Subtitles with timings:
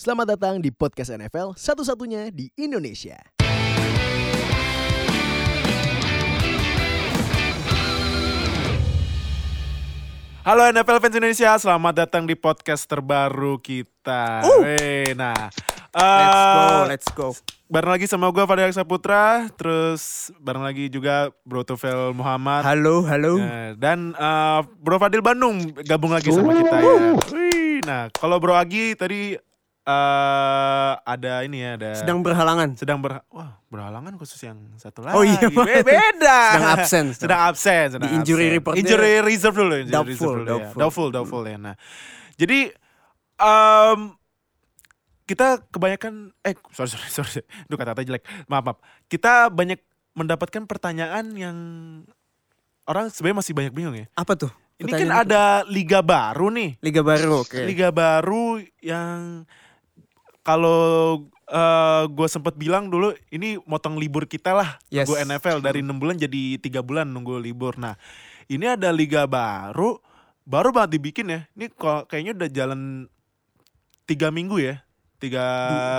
[0.00, 3.20] Selamat datang di podcast NFL satu-satunya di Indonesia.
[10.40, 14.40] Halo NFL fans Indonesia, selamat datang di podcast terbaru kita.
[14.40, 14.64] Uh.
[14.64, 15.52] Wey, nah,
[15.92, 17.28] Let's go, eh, let's go.
[17.68, 22.64] bareng lagi sama gue Fadil Saputra, terus bareng lagi juga Bro Tufel Muhammad.
[22.64, 23.36] Halo, halo.
[23.36, 27.20] Eh, dan eh, Bro Fadil Bandung gabung lagi sama kita ya.
[27.36, 29.49] Wih, nah, kalau Bro Agi tadi
[29.90, 32.78] eh ada ini ya, ada Sedang berhalangan.
[32.78, 35.14] sedang ber wah berhalangan khusus yang satu lagi.
[35.14, 36.38] Oh iya, Be- beda.
[36.54, 37.04] Sedang absen.
[37.18, 37.86] Sedang absen.
[37.90, 38.56] Sedang Di injury absen.
[38.56, 39.74] report Injury reserve dulu.
[39.76, 40.50] Injury Doubtful, reserve dulu, ya.
[40.52, 40.78] doubtful.
[40.78, 41.56] doubtful, doubtful ya.
[41.56, 41.74] Nah,
[42.34, 42.58] jadi
[43.36, 44.00] em
[45.24, 48.22] kita kebanyakan eh sorry sorry sorry, Duh kata-kata jelek.
[48.46, 48.78] Maaf maaf.
[49.06, 49.78] Kita banyak
[50.12, 51.56] mendapatkan pertanyaan yang
[52.84, 54.06] orang sebenarnya masih banyak bingung ya.
[54.12, 54.50] Apa tuh?
[54.76, 56.80] Ini kan ada liga baru nih.
[56.80, 57.62] Liga baru, oke.
[57.62, 59.44] Liga baru yang
[60.40, 61.26] kalau
[62.06, 65.04] gue sempat bilang dulu ini motong libur kita lah Yes.
[65.04, 67.74] gue NFL dari enam bulan jadi tiga bulan nunggu libur.
[67.74, 67.98] Nah
[68.46, 69.98] ini ada liga baru
[70.46, 71.40] baru banget dibikin ya.
[71.52, 72.80] Ini kok kayaknya udah jalan
[74.06, 74.78] tiga minggu ya.
[75.20, 75.44] Tiga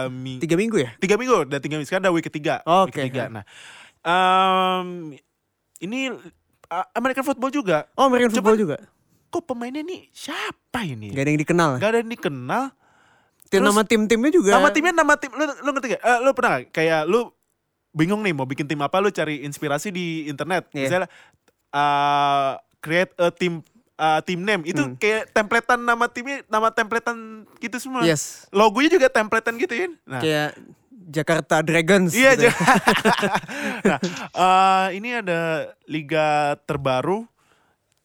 [0.09, 0.41] minggu.
[0.41, 0.89] Tiga minggu ya?
[0.97, 1.85] Tiga minggu, udah tiga minggu.
[1.85, 2.59] Sekarang udah week ketiga.
[2.65, 3.21] Oke, Week ketiga.
[3.21, 3.29] ya.
[3.29, 3.43] Nah,
[4.01, 5.13] em,
[5.77, 7.85] ini uh, American football juga.
[7.93, 8.77] Oh, American Cuman- football juga.
[9.29, 11.13] Kok pemainnya nih siapa ini?
[11.13, 11.71] Gak ada yang dikenal.
[11.77, 12.63] Gak ada yang dikenal.
[13.51, 14.51] Tim terus- nama tim-timnya juga.
[14.55, 16.01] Nama timnya nama tim lu lu ngerti gak?
[16.01, 16.71] Eh, lu pernah gak?
[16.71, 17.19] kayak lu
[17.91, 20.71] bingung nih mau bikin tim apa lu cari inspirasi di internet.
[20.71, 20.81] Iya.
[20.81, 21.09] Misalnya
[21.69, 23.59] uh, create a team
[23.95, 24.95] uh, team name itu Hmm.
[24.95, 28.01] kayak templatean nama timnya nama templatean gitu semua.
[28.01, 28.47] Yes.
[28.49, 29.87] Logonya juga templatean gitu ya.
[30.07, 30.51] Nah, Kayak
[31.11, 32.15] Jakarta Dragons.
[32.15, 32.47] iya gitu.
[32.47, 32.51] aja.
[33.87, 33.97] nah,
[34.31, 35.39] uh, ini ada
[35.83, 37.27] liga terbaru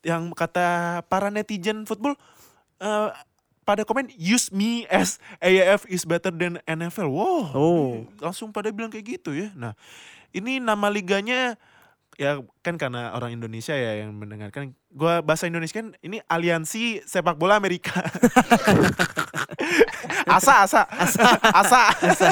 [0.02, 2.18] yang kata para netizen football
[2.78, 3.14] uh,
[3.66, 7.10] pada komen use me as AAF is better than NFL.
[7.10, 7.42] Wow.
[7.50, 7.90] Oh.
[8.22, 9.50] Langsung pada bilang kayak gitu ya.
[9.58, 9.74] Nah,
[10.30, 11.58] ini nama liganya
[12.14, 14.74] ya kan karena orang Indonesia ya yang mendengarkan.
[14.90, 18.02] Gua bahasa Indonesia kan ini Aliansi Sepak Bola Amerika.
[20.26, 20.82] asa, asa,
[21.54, 22.28] asa, asa.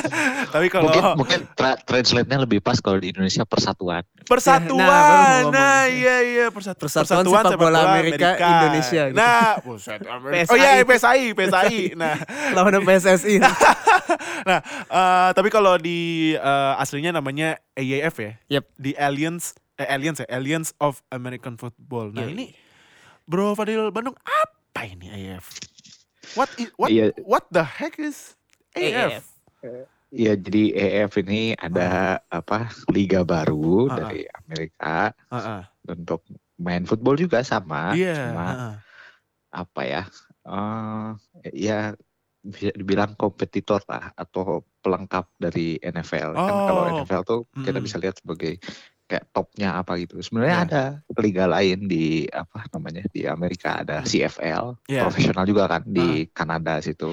[0.51, 4.03] Tapi kalau Mungkin mungkin tra- translate-nya lebih pas kalau di Indonesia persatuan.
[4.27, 5.53] Persatuan.
[5.53, 5.53] Nah.
[5.55, 9.19] Nah, iya iya persatu, Persatuan Sepak Bola Amerika Indonesia, gitu.
[9.19, 9.61] Nah,
[10.19, 10.43] Amerika.
[10.43, 10.51] PSI.
[10.51, 11.79] Oh iya, PSI, PSI.
[12.01, 12.19] Nah,
[12.57, 13.39] Lawan PSSI.
[14.49, 14.61] nah,
[14.91, 18.33] eh, tapi kalau di eh, aslinya namanya AAF ya.
[18.59, 18.65] Yep.
[18.77, 22.11] Di Alliance eh, Alliance ya, Alliance of American Football.
[22.11, 22.33] Nah, Iya.
[22.33, 22.47] ini
[23.25, 25.49] Bro Fadil Bandung apa ini AAF?
[26.35, 27.13] What i- what Iya.
[27.23, 28.37] what the heck is
[28.73, 29.25] AAF?
[30.09, 33.97] Iya, jadi EF ini ada apa liga baru Ah, ah.
[33.99, 34.97] dari Amerika
[35.27, 35.63] Heeh.
[35.89, 36.23] untuk
[36.55, 38.75] main football juga sama, Iya, cuma heeh.
[39.53, 40.03] apa ya?
[40.45, 41.09] eh
[41.51, 41.79] ya
[42.39, 46.37] bisa dibilang kompetitor lah atau pelengkap dari NFL.
[46.37, 46.91] Kan kalau Oh.
[46.95, 48.61] NFL tuh kita bisa lihat sebagai
[49.05, 50.17] kayak topnya apa gitu.
[50.19, 50.67] Sebenarnya Iya.
[50.67, 50.83] ada
[51.21, 55.05] liga lain di apa namanya di Amerika ada CFL, Iya.
[55.05, 57.13] profesional juga kan di Kanada situ.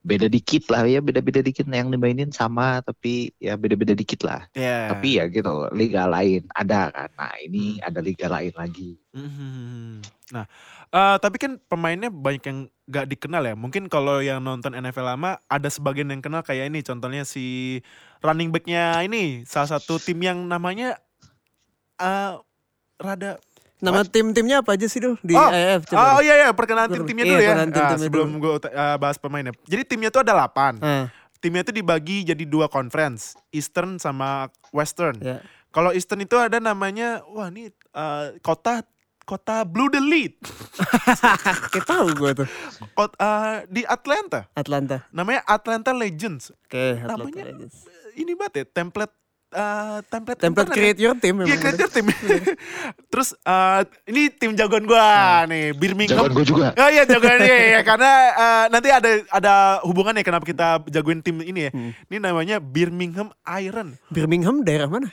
[0.00, 4.48] Beda dikit lah ya beda-beda dikit Nah, yang dimainin sama tapi ya beda-beda dikit lah
[4.56, 4.96] Iya.
[4.96, 7.84] tapi ya gitu liga lain ada kan nah ini Hmm.
[7.84, 10.00] ada liga lain lagi Mhm.
[10.30, 10.46] Nah,
[10.88, 13.54] eh, tapi kan pemainnya banyak yang gak dikenal ya.
[13.58, 16.80] Mungkin kalau yang nonton NFL lama ada sebagian yang kenal kayak ini.
[16.80, 17.78] Contohnya si
[18.22, 20.94] running backnya ini salah satu tim yang namanya
[22.00, 22.32] eh
[22.98, 23.36] rada
[23.80, 25.88] Nama tim-timnya apa aja sih dulu di Oh, AF?
[25.88, 27.48] Oh iya iya perkenalan tim-timnya iya, dulu ya.
[27.48, 28.52] perkenalan Ah, tim-timnya sebelum gue
[29.00, 29.52] bahas pemainnya.
[29.64, 30.76] Jadi timnya tuh ada 8.
[30.78, 31.08] Ah,
[31.40, 35.16] Timnya tuh dibagi jadi dua conference, Eastern sama Western.
[35.18, 35.40] ya.
[35.72, 38.84] Kalau Eastern itu ada namanya wah ini eh, kota
[39.24, 40.36] kota Blue the Lead.
[41.72, 42.48] Kayak tahu gue tuh.
[42.92, 44.44] Kota, eh, di Atlanta.
[44.52, 45.08] Atlanta.
[45.08, 46.52] Namanya Atlanta Legends.
[46.52, 47.88] Oke, Atlanta Namanya Legends.
[48.12, 49.14] ini banget ya, template
[49.50, 51.42] eh, template Template internet create your team ya.
[51.42, 51.60] Iya, memang.
[51.60, 52.06] create your team.
[53.12, 55.06] Terus eh, ini tim jagoan gua
[55.44, 56.16] nih, Birmingham.
[56.22, 60.44] jagoan gue juga Oh iya jagoan ya, ya karena eh, nanti ada ada hubungannya kenapa
[60.44, 61.70] kita jagoin tim ini ya.
[61.70, 61.90] Hmm.
[62.06, 65.10] Ini namanya Birmingham Iron, Birmingham daerah mana?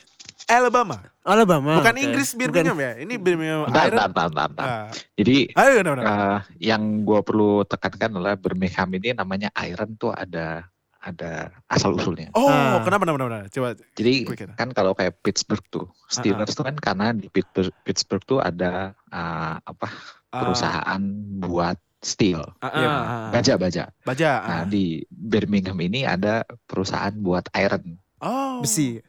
[0.47, 1.03] Alabama.
[1.27, 1.83] Alabama.
[1.83, 2.03] Bukan oke.
[2.07, 2.95] Inggris Birmingham ya.
[3.03, 3.99] Ini Birmingham Bentar, Iron.
[3.99, 4.63] bentar, bentar, bentar.
[4.63, 4.87] Ah.
[5.19, 6.07] jadi ayo benar benar.
[6.07, 6.39] eh,
[6.71, 10.63] yang gue perlu tekankan adalah Birmingham ini namanya Iron tuh ada
[11.07, 11.31] ada
[11.65, 12.83] asal usulnya Oh, Ah.
[12.83, 13.39] kenapa kenapa kenapa?
[13.47, 13.69] Coba.
[13.95, 18.23] jadi Quick kan kalau kayak Pittsburgh tuh Ah, Steelers tuh kan karena di Pittsburgh, Pittsburgh
[18.23, 19.87] tuh ada eh, apa
[20.27, 21.01] Ah, perusahaan
[21.39, 22.85] buat steel ah, Iya.
[22.85, 23.27] ah, ah.
[23.31, 24.31] baja-baja Baja.
[24.39, 24.65] Nah ah.
[24.67, 27.95] di Birmingham ini ada perusahaan buat iron.
[28.19, 28.59] Oh.
[28.59, 28.99] Besi.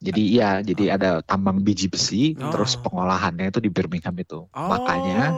[0.00, 2.48] Jadi iya, jadi ada tambang biji besi, Oh.
[2.48, 4.48] terus pengolahannya itu di Birmingham itu.
[4.48, 5.36] Oh, Makanya.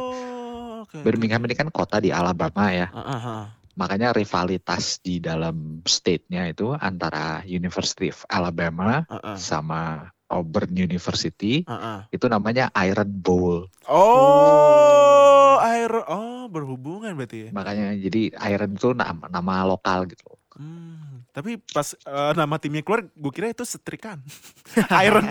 [0.93, 2.87] Birmingham ini kan kota di Alabama ya.
[2.89, 3.43] Ah, ah, ah.
[3.73, 9.37] Makanya rivalitas di dalam state-nya itu antara University of Alabama Heeh.
[9.41, 11.99] sama Auburn University Heeh.
[12.09, 13.69] itu namanya Iron Bowl.
[13.85, 17.51] Oh, air oh berhubungan berarti ya.
[17.53, 20.25] Makanya jadi Iron itu nama, nama lokal gitu.
[20.53, 24.21] Hmm, tapi pas eh, nama timnya keluar, gue kira itu setrikan.
[25.05, 25.29] Iron.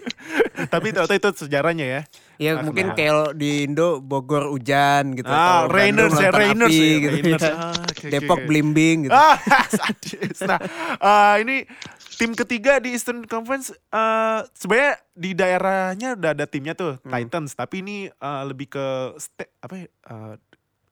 [0.72, 2.02] tapi ternyata itu sejarahnya ya.
[2.40, 5.28] Ya Ah, mungkin kayak di Indo Bogor hujan gitu.
[5.28, 7.12] Ah, atau Rainers Bandung ya, Rainers Api, ya, gitu.
[7.12, 7.42] Rainers.
[7.42, 7.52] ya.
[7.52, 8.46] Ah, oke, Depok oke.
[8.48, 9.12] Blimbing gitu.
[9.12, 9.36] Ah,
[9.76, 10.38] sadis.
[10.40, 10.58] Nah,
[10.96, 11.56] eh, ini
[12.16, 17.12] tim ketiga di Eastern Conference eh sebenarnya di daerahnya udah ada timnya tuh Hmm.
[17.12, 18.86] Titans, tapi ini eh, lebih ke
[19.60, 19.84] apa ya?
[19.84, 20.34] eh,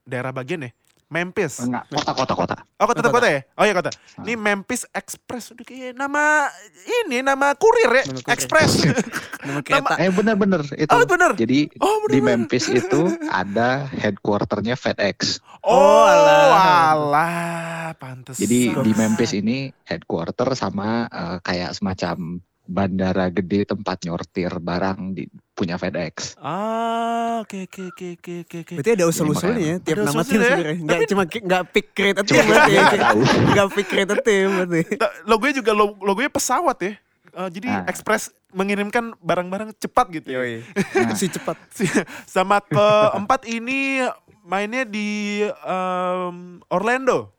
[0.04, 0.70] daerah bagian ya?
[1.08, 1.64] Memphis.
[1.64, 2.56] Enggak, kota-kota kota.
[2.76, 3.10] Oh kota Kota.
[3.10, 3.40] kota ya?
[3.56, 3.88] Oh iya kota.
[4.20, 5.50] Ini Memphis Express.
[5.50, 6.52] Udah kayak nama
[6.84, 8.04] ini nama kurir ya?
[8.04, 8.32] Nama kurir.
[8.36, 8.72] Express.
[9.48, 9.94] Nama kereta.
[9.96, 10.90] Eh bener-bener itu.
[10.90, 11.32] oh bener.
[11.32, 12.44] Jadi Oh di bener.
[12.44, 15.40] Memphis itu ada headquarternya FedEx.
[15.64, 16.92] Oh, Oh, alah.
[16.92, 17.90] alah.
[17.96, 18.36] Pantes.
[18.36, 22.36] Jadi di Memphis ini headquarter sama eh, kayak semacam
[22.68, 25.24] bandara gede tempat nyortir barang di
[25.58, 26.38] punya FedEx.
[26.38, 28.56] Ah, oke oke oke oke oke.
[28.62, 28.72] oke.
[28.78, 30.46] Berarti ada usul-usulnya ya tiap Ada nama tim ya.
[30.46, 30.76] sebenarnya.
[30.78, 32.72] Enggak cuma enggak pick create a team berarti.
[32.72, 32.82] ya.
[33.50, 34.82] Enggak pick create a team berarti.
[34.94, 36.92] Nah, Logonya juga lo- logonya pesawat ya.
[37.28, 37.82] Eh, jadi Ah.
[37.84, 40.30] Express mengirimkan barang-barang cepat gitu.
[40.30, 40.62] ya.
[40.94, 41.12] Nah.
[41.12, 41.58] Si cepat.
[42.30, 44.06] Sama keempat ini
[44.40, 47.34] mainnya di em, Orlando.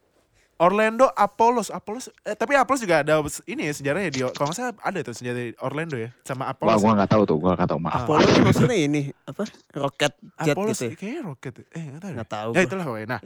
[0.60, 4.76] Orlando Apollos, Apollos, eh, tapi Apollos juga ada ini ya sejarahnya di kalau nggak salah
[4.84, 6.84] ada tuh sejarah di Orlando ya sama Wah, Apollos.
[6.84, 8.04] gua nggak tahu tuh, gua nggak tahu maaf.
[8.04, 9.44] Apollo itu maksudnya ini apa?
[9.72, 10.14] Roket
[10.44, 10.84] jet Apollos gitu.
[10.84, 10.92] ya?
[10.94, 12.12] kayaknya roket, eh nggak tahu.
[12.12, 12.50] Nggak tahu.
[12.52, 13.08] Ya itulah pokoknya.
[13.08, 13.20] Nah,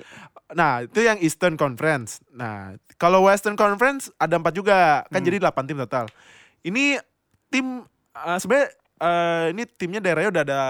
[0.53, 2.21] nah itu yang Eastern Conference.
[2.29, 5.25] Nah, kalau Western Conference ada empat juga, kan Hmm.
[5.25, 6.05] jadi 8 tim total.
[6.61, 7.01] Ini
[7.49, 7.81] tim
[8.13, 8.67] eh, sebenarnya
[9.01, 10.61] eh, ini timnya daerahnya udah ada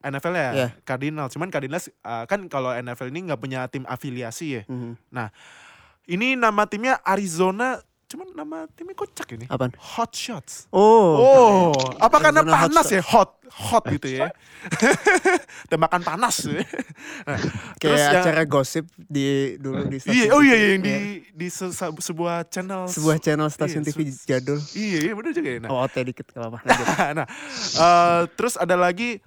[0.00, 0.68] NFL ya, Iya.
[0.82, 1.30] Cardinals.
[1.32, 4.62] Cuman Cardinals eh, kan kalau NFL ini nggak punya tim afiliasi ya.
[4.70, 4.94] Mhm.
[6.04, 9.46] Ini nama timnya Arizona, cuman nama timnya kocak ini.
[9.46, 9.70] Apaan?
[9.78, 10.66] Hot Shots.
[10.68, 11.14] Oh.
[11.14, 12.96] Oh, apa karena Hot panas Shots.
[12.98, 13.02] ya?
[13.06, 14.28] Hot, hot gitu ya.
[15.70, 16.42] Tembakan panas.
[16.42, 16.62] ya.
[17.22, 17.38] Nah,
[17.78, 20.94] terus Kayak yang- acara gosip di dulu di Iya, stasiun oh iya, iya yang di
[21.30, 22.86] di se- se- sebuah channel.
[22.86, 24.58] sebuah channel stasiun Iya, TV jadul.
[24.72, 25.58] Iya, iya bener juga ya.
[25.60, 26.58] Nah, Oh, oke dikit apa-apa.
[26.62, 26.86] Lanjut.
[27.18, 27.26] nah
[27.78, 29.22] eh, terus ada lagi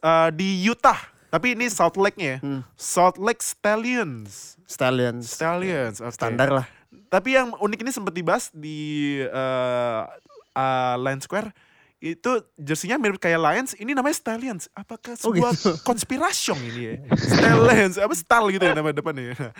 [0.00, 0.96] eh, di Utah,
[1.28, 2.38] tapi ini Salt Lake-nya ya.
[2.40, 2.60] Hmm.
[2.74, 4.55] Salt Lake Stallions.
[4.66, 5.24] Stallions.
[5.30, 6.12] Stallions, oke.
[6.12, 6.66] Standar lah.
[7.06, 8.78] Tapi yang unik ini sempat dibahas di
[9.22, 10.02] eh
[10.52, 11.50] eh, Lions Square
[11.96, 14.68] itu jersinya mirip kayak Lions, ini namanya Stallions.
[14.72, 15.72] Apakah Oh, sebuah gitu.
[15.88, 16.94] konspirasi ini ya?
[17.16, 19.32] Stallions, apa style gitu ya nama depannya.
[19.32, 19.52] Nah,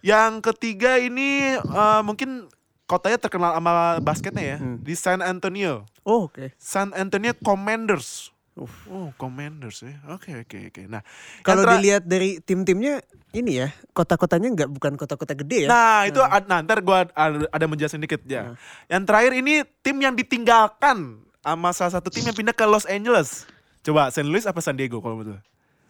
[0.00, 2.46] Yang ketiga ini eh, mungkin
[2.86, 4.78] kotanya terkenal sama basketnya ya, Hmm.
[4.80, 5.86] di San Antonio.
[6.02, 6.50] Oh, oke.
[6.58, 8.30] San Antonio Commanders.
[8.60, 8.72] Uf.
[8.92, 9.96] Oh, Commanders ya.
[10.12, 10.82] Oke, oke, oke.
[10.84, 11.00] Nah,
[11.40, 13.00] Kalau dilihat dari tim-timnya
[13.32, 15.68] ini ya, kota-kotanya nggak bukan kota-kota gede ya.
[15.72, 18.52] Nah, itu ad- nah, ntar gue ada, ada menjelaskan dikit ya.
[18.52, 18.56] Nah.
[18.92, 23.48] Yang terakhir ini tim yang ditinggalkan sama salah satu tim yang pindah ke Los Angeles.
[23.80, 25.40] Coba San Luis apa San Diego kalau betul?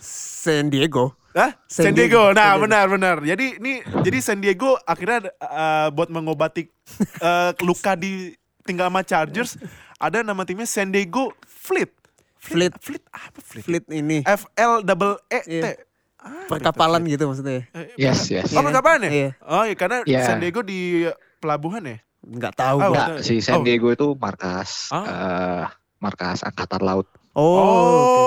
[0.01, 1.19] San Diego.
[1.35, 1.59] Hah?
[1.67, 2.31] San, San Diego.
[2.31, 2.39] Diego.
[2.39, 2.65] Nah, San Diego.
[2.71, 3.17] benar benar.
[3.27, 3.73] Jadi ini
[4.07, 6.71] jadi San Diego akhirnya uh, buat mengobati
[7.19, 9.59] uh, luka di tinggal sama Chargers
[9.99, 12.00] ada nama timnya San Diego Fleet.
[12.41, 12.73] Fleet.
[12.77, 13.63] Fleet apa Fleet?
[13.63, 15.49] Fleet ini F L double E T.
[15.53, 15.77] Iya.
[16.17, 17.65] Ah, perkapalan gitu maksudnya.
[17.71, 18.53] Eh, Yes, yes.
[18.53, 19.11] Oh, perkapalan ya?
[19.11, 19.31] Iya.
[19.41, 20.21] Oh, iya karena Iya.
[20.23, 21.09] San Diego di
[21.39, 21.97] pelabuhan ya?
[22.21, 22.77] Nggak tahu.
[22.79, 23.17] Oh, gua.
[23.17, 23.65] Enggak, si San Oh.
[23.65, 25.01] Diego itu markas Ah.
[25.01, 25.65] eh,
[25.97, 27.09] markas angkatan laut.
[27.33, 27.41] Oh.
[27.57, 28.21] oke.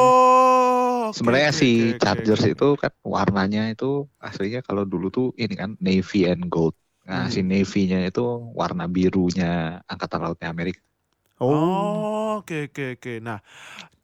[1.05, 2.51] oke, Sebenarnya oke, si oke, Chargers oke.
[2.51, 6.73] itu kan warnanya itu aslinya kalau dulu tuh ini kan navy and gold.
[7.03, 7.29] Nah, Hmm.
[7.29, 8.23] si navy-nya itu
[8.55, 10.79] warna birunya angkatan lautnya Amerika.
[11.43, 11.51] Oh.
[11.51, 13.13] Oh, oke oke oke.
[13.19, 13.43] Nah,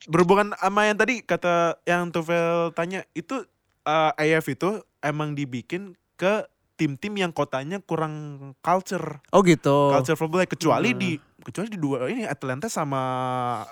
[0.05, 3.43] berhubungan sama yang tadi kata yang Tufel tanya itu
[3.84, 4.69] eh, AF itu
[5.00, 6.43] emang dibikin ke
[6.75, 8.13] tim-tim yang kotanya kurang
[8.60, 9.91] culture, Oh gitu.
[9.91, 11.00] culture football kecuali Hmm.
[11.00, 13.01] di kecuali di dua ini Atlanta sama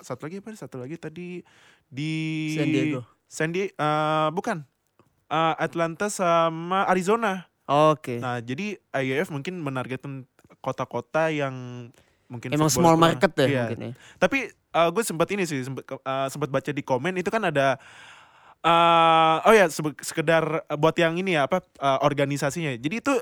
[0.00, 0.52] satu lagi apa?
[0.52, 1.40] Satu lagi tadi
[1.84, 2.12] di
[2.52, 3.00] San Diego.
[3.24, 4.64] San Die- eh, bukan.
[5.28, 7.48] Eh, Atlanta sama Arizona.
[7.64, 8.16] Oke.
[8.16, 10.24] Nah, jadi IAF mungkin menargetkan
[10.60, 11.88] kota-kota yang
[12.28, 13.62] mungkin Emang small kurang- market ya Iya.
[13.66, 13.92] mungkin ya.
[14.16, 15.84] Tapi gue sempat ini sih sempat
[16.28, 17.80] sempat baca di komen itu kan ada
[18.58, 22.74] eh oh ya sekedar eh, buat yang ini ya apa eh, organisasinya.
[22.74, 23.14] Jadi itu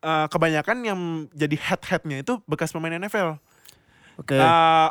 [0.00, 1.00] eh, kebanyakan yang
[1.30, 3.36] jadi head-headnya itu bekas pemain NFL.
[4.16, 4.34] Oke.
[4.34, 4.88] Eh,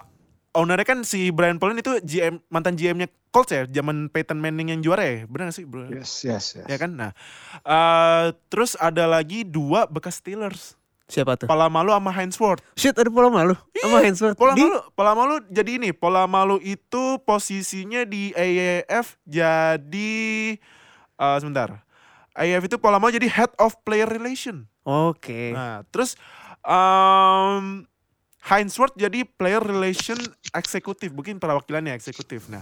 [0.53, 4.81] ownernya kan si Brian Polin itu GM mantan GM-nya Colts ya, zaman Peyton Manning yang
[4.81, 5.85] juara ya, benar gak sih bro?
[5.87, 6.65] Yes, yes, yes.
[6.65, 7.11] Ya kan, nah
[7.59, 10.73] eh, terus ada lagi dua bekas Steelers,
[11.07, 11.47] Siapa tuh?
[11.47, 12.61] Palamalu sama Hainsworth.
[12.75, 13.55] Shit, ada pola malu.
[13.79, 14.35] Sama Hainsworth.
[14.35, 20.11] Di Polamalu, Polamalu jadi ini, Polamalu itu posisinya di AAF jadi
[21.17, 21.79] eh sebentar.
[22.37, 24.67] AF itu pola mau jadi head of player relation.
[24.83, 25.55] Oke.
[25.55, 26.19] Nah, terus
[26.67, 27.87] um,
[28.43, 30.19] Hainsworth jadi player relation
[30.51, 32.51] eksekutif, mungkin perwakilannya eksekutif.
[32.51, 32.61] Nah,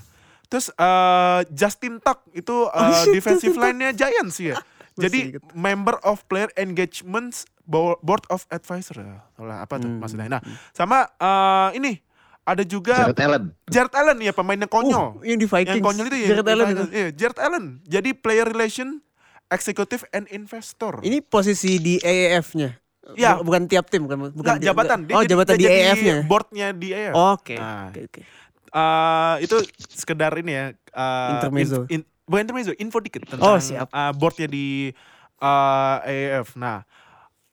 [0.49, 4.57] terus uh, Justin Tuck itu uh, Oh, shit, defensive line-nya Giants ya.
[4.95, 9.01] Jadi member of player engagements board of advisor.
[9.31, 9.99] Salah apa tuh Hmm.
[9.99, 10.29] maksudnya?
[10.29, 10.41] Nah,
[10.71, 11.99] sama uh, ini
[12.41, 13.43] ada juga Jared Allen.
[13.65, 15.17] Jared Allen ya pemain yang konyol.
[15.17, 15.75] Uh, yang di Vikings.
[15.75, 16.27] yang konyol itu ya.
[16.29, 16.83] Jared Allen itu.
[16.89, 17.65] Iya, Jared Allen.
[17.83, 19.01] Jadi player relation
[19.47, 20.97] executive and investor.
[20.99, 22.77] Ini posisi di AAF-nya.
[23.13, 23.37] Ya.
[23.37, 25.05] Bu- Bukan tiap tim bukan bukan jabatan.
[25.07, 26.15] Oh, jadi- jabatan dia di AAF-nya.
[26.23, 27.13] Boardnya di AAF.
[27.13, 27.55] Oke.
[27.55, 27.89] Nah.
[27.89, 28.21] Oke, oke.
[28.67, 29.55] Eh, itu
[29.87, 30.65] sekedar ini ya.
[30.71, 31.85] eh, Intermezzo.
[31.87, 33.87] in- in- bukan intermezzo, info dikit tentang Oh, siap.
[33.87, 34.89] eh, boardnya di
[35.35, 36.55] eh, AAF.
[36.55, 36.81] Nah,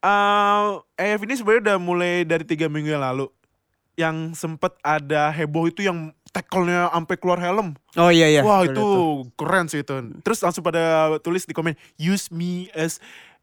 [0.03, 0.69] eh,
[0.99, 3.31] AAF ini sebenarnya udah mulai dari tiga minggu yang lalu.
[3.95, 7.77] Yang sempet ada heboh itu yang tackle-nya sampai keluar helm.
[7.95, 8.41] Oh iya iya.
[8.41, 8.83] Wah itu
[9.37, 9.93] keren sih itu.
[10.25, 12.97] Terus langsung pada tulis di komen, use me as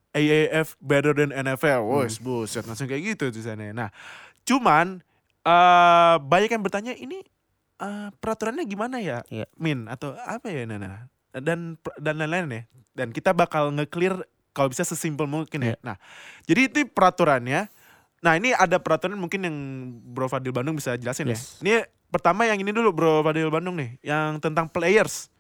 [0.09, 1.85] AAF better than NFL.
[1.85, 2.17] Wah, Hmm.
[2.25, 3.77] buset langsung kayak gitu tulisannya.
[3.77, 3.93] Nah,
[4.41, 5.05] cuman
[5.45, 7.21] eh banyak yang bertanya ini
[7.79, 9.45] eh, peraturannya gimana ya, Iya.
[9.55, 11.07] Min atau apa ya Nana?
[11.31, 12.61] Dan dan lain-lain ya.
[12.91, 14.25] Dan kita bakal nge-clear
[14.59, 15.73] kalau bisa sesimpel mungkin ya.
[15.73, 15.77] Iya.
[15.79, 15.95] Nah,
[16.43, 17.71] jadi itu peraturannya.
[18.19, 19.55] Nah, ini ada peraturan mungkin yang
[20.03, 21.55] Bro Fadil Bandung bisa jelasin Yes.
[21.55, 21.63] ya.
[21.63, 21.73] Ini
[22.11, 25.31] pertama yang ini dulu Bro Fadil Bandung nih, yang tentang players.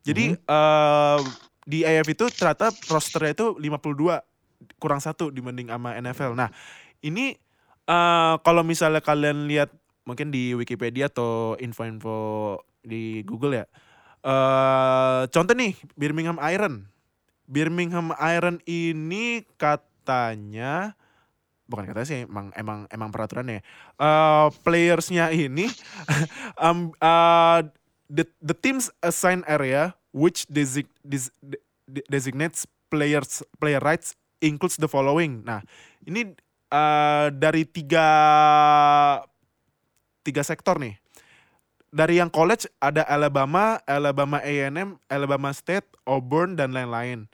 [0.00, 0.40] Jadi Mhm.
[0.40, 1.20] eh,
[1.64, 4.24] di AF itu ternyata rosternya itu 52
[4.76, 6.32] kurang satu dibanding sama NFL.
[6.32, 6.48] Nah,
[7.00, 7.36] ini
[7.84, 9.68] eh, kalau misalnya kalian lihat
[10.04, 12.16] mungkin di Wikipedia atau info-info
[12.80, 13.66] di Google ya.
[14.24, 16.88] eh contoh nih Birmingham Iron.
[17.44, 20.96] Birmingham Iron ini katanya
[21.64, 23.64] bukan katanya sih emang emang emang peraturannya.
[24.00, 25.68] eh playersnya ini
[26.64, 27.64] um, uh,
[28.08, 34.86] the the teams assign area which desig, des- de- designates players player rights includes the
[34.86, 35.42] following.
[35.42, 35.64] Nah,
[36.04, 36.36] ini
[36.70, 38.08] eh, dari tiga
[40.24, 41.03] tiga sektor nih.
[41.94, 47.30] Dari yang college ada Alabama, Alabama A&M, Alabama State, Auburn dan lain-lain.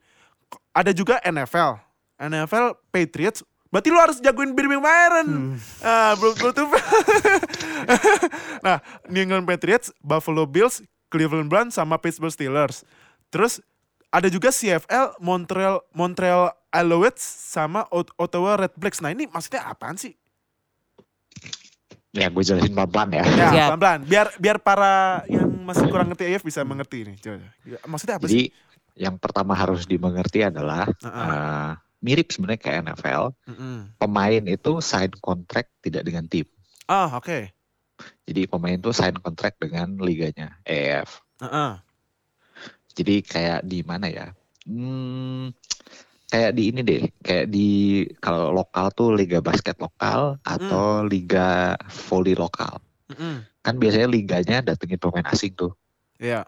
[0.77, 1.81] Ada juga NFL.
[2.21, 3.41] NFL Patriots.
[3.73, 5.29] Berarti lu harus jagoin Birmingham Iron.
[5.31, 5.57] Hmm.
[5.81, 6.69] Ah, belum tuh.
[8.67, 12.85] nah, New England Patriots, Buffalo Bills, Cleveland Browns sama Pittsburgh Steelers.
[13.33, 13.65] Terus
[14.11, 19.01] ada juga CFL, Montreal Montreal Alouettes sama Ot- Ottawa Redblacks.
[19.01, 20.19] Nah, ini maksudnya apaan sih?
[22.11, 23.25] Ya gue jelasin pelan-pelan ya.
[23.55, 24.01] Ya, pelan-pelan.
[24.03, 27.15] Biar biar para yang masih kurang ngerti AF bisa mengerti ini.
[27.17, 27.47] Coba.
[27.63, 28.99] Ya, Maksudnya apa Jadi sih?
[28.99, 31.29] yang pertama harus dimengerti adalah Heeh.
[31.31, 31.71] eh,
[32.03, 33.25] mirip sebenarnya kayak NFL.
[33.47, 33.77] Mm-mm.
[33.95, 36.51] Pemain itu sign kontrak tidak dengan tim.
[36.91, 37.55] Ah, oke.
[38.27, 41.23] Jadi pemain itu sign kontrak dengan liganya EF.
[41.39, 41.73] Heeh.
[42.91, 44.35] Jadi kayak di mana ya?
[44.67, 45.55] Hmm,
[46.31, 47.69] kayak di ini deh, kayak di
[48.23, 51.75] kalau lokal tuh liga basket lokal atau liga
[52.09, 52.79] volley lokal.
[53.11, 53.43] Mm-mm.
[53.61, 55.75] Kan biasanya liganya datengin pemain asing tuh.
[56.23, 56.47] Iya.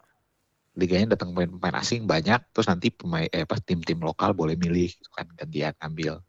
[0.79, 5.11] Liganya datang pemain-pemain asing banyak, terus nanti pemain eh apa tim-tim lokal boleh milih gitu
[5.13, 6.23] kan gantian ambil.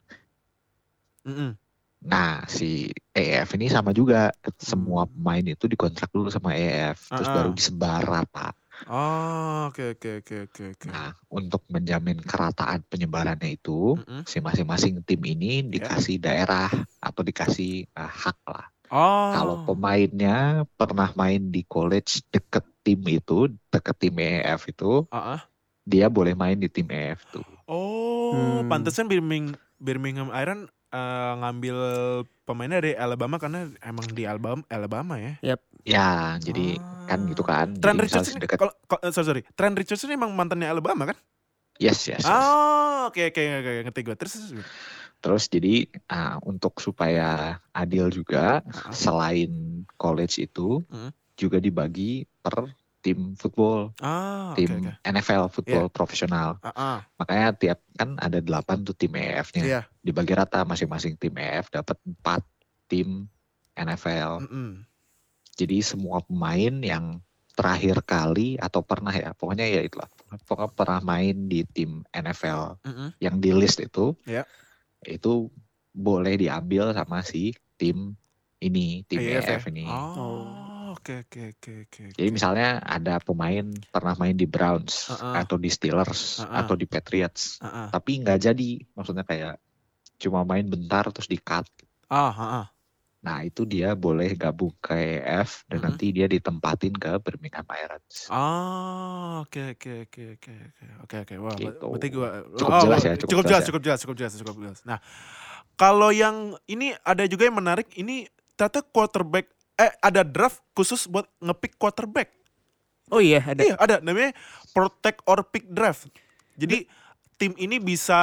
[1.24, 1.56] Mm-mm.
[2.04, 4.28] Nah, si EF ini sama juga.
[4.60, 7.36] Semua pemain itu dikontrak dulu sama EF, terus Ah-ah.
[7.40, 8.52] baru disebar rata.
[8.90, 10.86] Oh, oke oke oke oke oke.
[10.90, 14.26] Nah, untuk menjamin kerataan penyebarannya itu, Mm-mm.
[14.26, 18.66] si masing-masing tim ini dikasih daerah atau dikasih uh, hak lah.
[18.92, 19.32] Oh.
[19.32, 25.40] Kalau pemainnya pernah main di college deket tim itu, deket tim EF itu, ah.
[25.82, 27.46] dia boleh main di tim EF tuh.
[27.64, 28.04] Oh,
[28.34, 28.66] Hmm.
[28.66, 31.76] pantesan Birmingham Birmingham Iron eh, ngambil
[32.46, 35.38] pemainnya dari Alabama karena emang di Alabama Alabama ya.
[35.84, 37.76] Ya, jadi kan gitu kan.
[37.76, 41.12] Trent Jadi Richardson misalnya ini, deket, kalau eh, sorry sorry, Trent Richardson emang mantannya Alabama
[41.12, 41.18] kan?
[41.76, 42.30] yes, yes, yes.
[42.30, 44.16] Oh, oke oke oke ngerti gue.
[44.16, 44.66] Terus terus.
[45.18, 45.74] Terus jadi
[46.06, 48.92] ah, untuk supaya adil juga, Ah, ah.
[48.92, 49.52] selain
[49.96, 51.10] college itu Hmm.
[51.34, 52.68] juga dibagi per
[53.00, 54.92] tim football, Ah, tim oke.
[55.02, 56.56] NFL football profesional.
[56.60, 56.98] Ah, ah.
[57.18, 59.60] Makanya tiap kan ada 8 tuh tim EF-nya.
[59.60, 59.80] Iya.
[59.98, 62.40] Dibagi rata masing-masing tim EF dapat 4
[62.86, 63.28] tim
[63.74, 64.44] NFL.
[64.44, 64.88] Mm-mm.
[65.54, 67.22] Jadi semua pemain yang
[67.54, 70.10] terakhir kali atau pernah ya, pokoknya ya itulah.
[70.42, 73.08] Pokoknya pernah main di tim NFL Mm-mm.
[73.22, 74.42] yang di list itu, Iya.
[75.06, 75.54] itu
[75.94, 78.18] boleh diambil sama si tim
[78.58, 79.70] ini, tim AAF ya?
[79.70, 79.84] Ini.
[79.86, 82.02] Oh, oke oke oke oke.
[82.18, 85.38] Jadi misalnya ada pemain pernah main di Browns Uh-uh.
[85.38, 86.58] atau di Steelers Uh-uh.
[86.66, 87.88] atau di Patriots, Ah, ah.
[87.94, 89.62] tapi nggak jadi, maksudnya kayak
[90.18, 91.70] cuma main bentar terus di cut.
[92.10, 92.66] Ah, ah, ah.
[93.24, 95.84] Nah itu dia boleh gabung ke EF dan Mhm.
[95.88, 98.28] nanti dia ditempatin ke Birmingham Irons.
[98.28, 101.34] Ah, oke oke oke oke oke oke oke.
[101.40, 101.86] Wah, ber- Gitu.
[101.88, 103.66] berarti gua Cukup oh, jelas ya, Cukup, cukup jelas, jelas ya.
[103.66, 104.78] cukup jelas, cukup jelas, cukup jelas.
[104.84, 104.98] Nah,
[105.74, 107.88] kalau yang ini ada juga yang menarik.
[107.96, 112.28] Ini ternyata quarterback eh ada draft khusus buat ngepick quarterback.
[113.08, 113.64] Oh iya ada.
[113.64, 114.36] Iya, ada namanya
[114.70, 116.12] protect or pick draft.
[116.54, 116.84] Jadi
[117.34, 118.20] tim ini bisa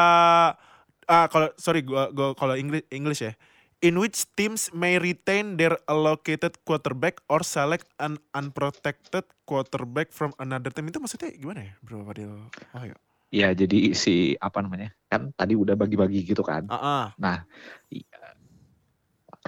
[1.03, 3.33] ah kalau sorry gua, gua kalau English English ya.
[3.81, 10.69] In which teams may retain their allocated quarterback or select an unprotected quarterback from another
[10.69, 12.29] team itu maksudnya gimana ya, Bro Fadil?
[12.77, 12.93] Oh ya.
[13.33, 16.69] Ya jadi si apa namanya kan tadi udah bagi-bagi gitu kan.
[16.69, 17.41] Ah, ah, Nah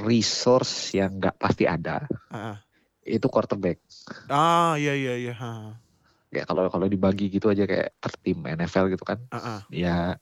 [0.01, 2.57] resource yang nggak pasti ada ah, ah.
[3.05, 3.77] itu quarterback.
[4.33, 5.33] Ah, iya iya iya.
[6.33, 9.21] Ya kalau kalau dibagi gitu aja kayak per tim NFL gitu kan.
[9.29, 9.59] ah, ah.
[9.69, 10.17] Ya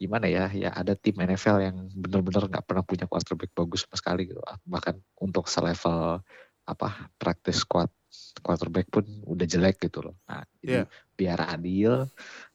[0.00, 4.32] gimana ya ya ada tim NFL yang bener-bener nggak pernah punya quarterback bagus sama sekali
[4.32, 6.24] gitu bahkan untuk selevel
[6.64, 7.92] apa practice squad
[8.40, 10.88] quarterback pun udah jelek gitu loh nah jadi
[11.20, 12.08] biar adil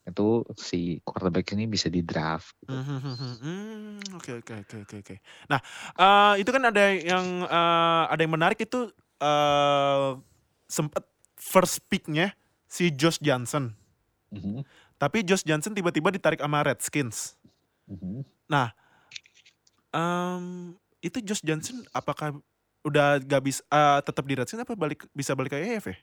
[0.05, 2.73] itu si quarterback ini bisa di draft gitu.
[2.73, 4.17] Hmm, hmm, hmm, hmm.
[4.17, 5.15] Oke oke oke oke oke.
[5.49, 5.59] Nah
[5.97, 8.89] eh, itu kan ada yang eh, ada yang menarik itu
[9.21, 10.09] eh
[10.69, 11.05] sempat
[11.37, 12.33] first picknya
[12.69, 13.73] si Josh Johnson.
[14.33, 14.65] Mhm,
[15.05, 17.37] Tapi Josh Johnson tiba-tiba ditarik sama Redskins.
[17.85, 18.25] mhm.
[19.95, 22.33] Em, itu Josh Johnson apakah
[22.81, 25.97] udah gak bisa eh, tetap di Redskins apa balik bisa balik ke EF ya?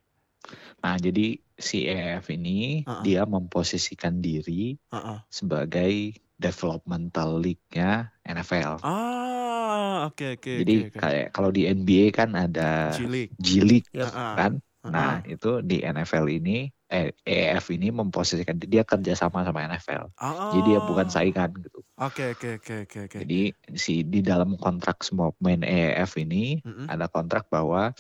[0.83, 3.03] nah jadi si EF ini Uh-uh.
[3.07, 5.19] dia memposisikan diri Heeh.
[5.31, 10.99] sebagai developmental league-nya NFL Ah oke oke jadi oke, oke.
[10.99, 12.91] kayak kalau di NBA kan ada.
[13.39, 14.11] G League Yap.
[14.11, 14.35] Heeh.
[14.35, 14.72] kan Heeh.
[14.85, 20.11] Nah, itu di NFL ini eh EF ini memposisikan dia kerjasama sama NFL.
[20.13, 21.13] Jadi dia bukan Ah.
[21.13, 21.81] saingan gitu.
[21.97, 23.17] Oke oke oke oke oke.
[23.23, 23.41] Jadi
[23.73, 26.87] si di dalam kontrak semua pemain EF ini Mm-mm.
[26.87, 27.95] ada kontrak bahwa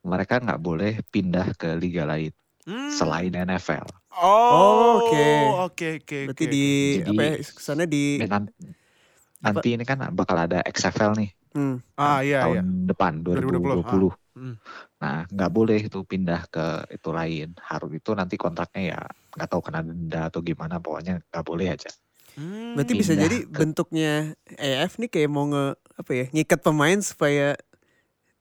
[0.00, 2.30] mereka nggak boleh pindah ke liga lain
[2.62, 2.88] Hmm.
[2.88, 3.84] selain NFL.
[4.14, 5.10] Oh, oke.
[5.10, 5.24] oke.
[5.60, 6.18] Oke oke.
[6.30, 6.66] Berarti di
[6.96, 8.52] Jadi- apa ya ke sana di Dan nan-
[9.42, 12.64] nanti ini kan bakal ada XFL nih hmm, Ah iya iya.
[12.64, 14.23] tahun depan 2020, 2020.
[14.34, 14.58] Hmm.
[14.98, 17.54] Nah, nggak boleh itu pindah ke itu lain.
[17.56, 19.00] Harus itu nanti kontraknya ya
[19.32, 20.78] nggak tahu kena denda atau gimana.
[20.78, 21.90] Pokoknya nggak boleh aja.
[22.34, 22.74] Hmm.
[22.74, 27.54] berarti bisa jadi ke- bentuknya EF nih kayak mau nge apa ya ngikat pemain supaya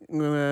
[0.04, 0.50] nge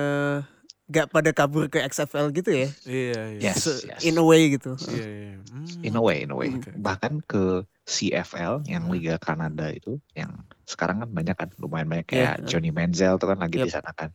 [0.86, 2.68] gak pada kabur ke XFL gitu ya.
[2.84, 3.50] Iya iya.
[3.50, 3.98] Yes, yes.
[4.04, 4.76] In a way gitu.
[4.86, 5.36] Iya iya.
[5.42, 5.66] Hmm.
[5.82, 6.52] In a way, in a way.
[6.52, 6.70] Oke.
[6.70, 8.86] Bahkan ke CFL yang.
[8.86, 12.12] Liga Kanada itu, yang sekarang kan banyak kan, lumayan banyak Iya.
[12.12, 13.66] kayak Johnny Manziel tuh kan lagi Yep.
[13.66, 14.12] di sana kan.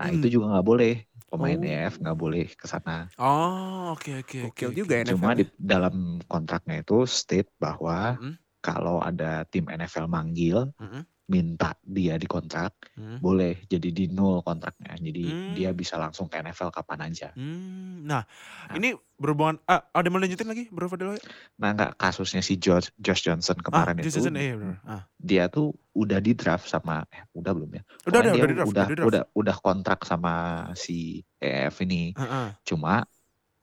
[0.00, 0.16] Nah Hmm.
[0.16, 0.92] itu juga nggak boleh
[1.30, 1.68] pemain Oh.
[1.68, 3.06] EF nggak boleh ke sana.
[3.20, 4.64] Oh oke oke oke.
[4.64, 5.38] Gokil juga ya, Cuma NFL.
[5.38, 8.34] di dalam kontraknya itu state bahwa Mm-mm.
[8.64, 11.04] kalau ada tim NFL manggil Mm-mm.
[11.30, 13.22] Minta dia dikontrak, Hmm.
[13.22, 14.98] boleh jadi di nol kontraknya.
[14.98, 15.54] Jadi Hmm.
[15.54, 17.30] dia bisa langsung ke NFL kapan aja.
[17.32, 18.02] Hmm.
[18.02, 18.26] Nah,
[18.66, 18.74] Nah.
[18.74, 21.14] ini berhubungan ah, ada mau lanjutin lagi Bro Fadil?
[21.56, 24.76] Nah nggak kasusnya si Josh, Josh Johnson Ah, kemarin Josh itu, Johnson, iya benar.
[24.82, 25.02] Ah.
[25.16, 27.82] dia tuh udah di draft sama, eh, udah belum ya?
[28.04, 30.34] Udah udah udah udah, udah udah kontrak sama
[30.74, 32.10] si EF ini.
[32.18, 32.48] Ah, ah.
[32.66, 33.06] Cuma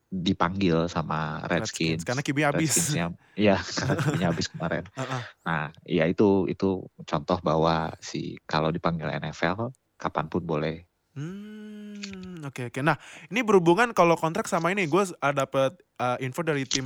[0.08, 2.04] dipanggil sama Redskins.
[2.08, 2.72] Karena Kibi habis.
[2.72, 4.84] Redskinsnya, iya karena kibinya habis kemarin.
[4.96, 5.22] Ah, ah.
[5.46, 10.88] Nah, ya itu itu contoh bahwa si kalau dipanggil NFL kapan pun boleh.
[11.18, 12.80] Hmm, oke oke.
[12.82, 12.96] Nah,
[13.30, 16.86] ini berhubungan kalau kontrak sama ini, gue dapet uh, info dari tim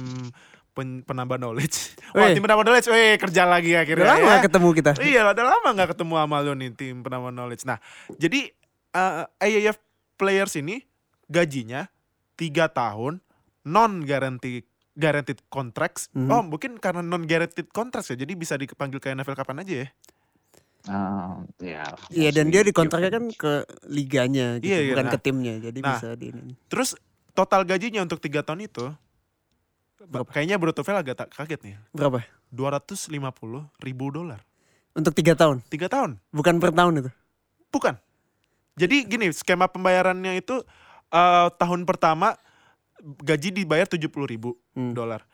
[0.71, 1.99] pen- penambah knowledge.
[2.15, 2.35] Wah, Weh.
[2.35, 4.07] tim penambah knowledge, weh kerja lagi akhirnya.
[4.07, 4.31] Udah lama ya.
[4.39, 4.91] gak ketemu kita.
[5.03, 7.63] iya, udah lama nggak ketemu sama lo nih tim penambah knowledge.
[7.67, 7.77] Nah,
[8.15, 8.49] jadi
[8.95, 9.77] uh, AAF
[10.15, 10.83] players ini
[11.27, 11.87] gajinya
[12.41, 13.21] tiga tahun
[13.61, 14.65] non guaranteed
[14.97, 16.09] guaranteed contracts.
[16.11, 16.27] Mhm.
[16.27, 18.17] Oh, mungkin karena non guaranteed contracts ya.
[18.17, 19.87] Jadi bisa dipanggil ke NFL kapan aja ya.
[20.89, 21.85] Ah, ya.
[22.09, 23.51] Iya dan dia mostly dikontraknya kan ke
[23.85, 25.13] liganya gitu, Iya, iya, bukan nah.
[25.13, 25.53] ke timnya.
[25.61, 25.89] Jadi Nah.
[25.93, 26.53] bisa di ini.
[26.65, 26.97] Terus
[27.31, 28.89] total gajinya untuk tiga tahun itu
[30.01, 30.33] Berapa?
[30.33, 31.75] kayaknya Bro Tufel agak tak kaget nih.
[31.93, 32.25] Berapa?
[32.49, 34.41] 250 ribu dolar.
[34.91, 36.17] Untuk tiga tahun, Tiga tahun.
[36.33, 37.11] bukan per tahun itu.
[37.71, 37.95] Bukan.
[38.75, 40.65] Jadi gini, skema pembayarannya itu
[41.11, 42.35] eh, tahun pertama
[43.01, 44.93] gaji dibayar 70 ribu Hmm.
[44.95, 45.25] dolar.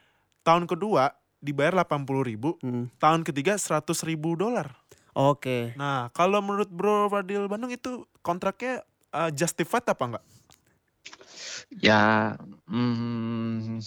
[0.43, 1.11] Tahun kedua
[1.43, 2.57] dibayar 80 ribu.
[2.63, 2.89] Hmm.
[2.97, 4.73] Tahun ketiga 100 ribu dolar.
[5.17, 5.73] Oke.
[5.73, 10.25] Nah, kalau menurut Bro Fadil Bandung itu kontraknya eh, justified apa enggak?
[11.73, 12.35] Ya,
[12.69, 13.81] hmm,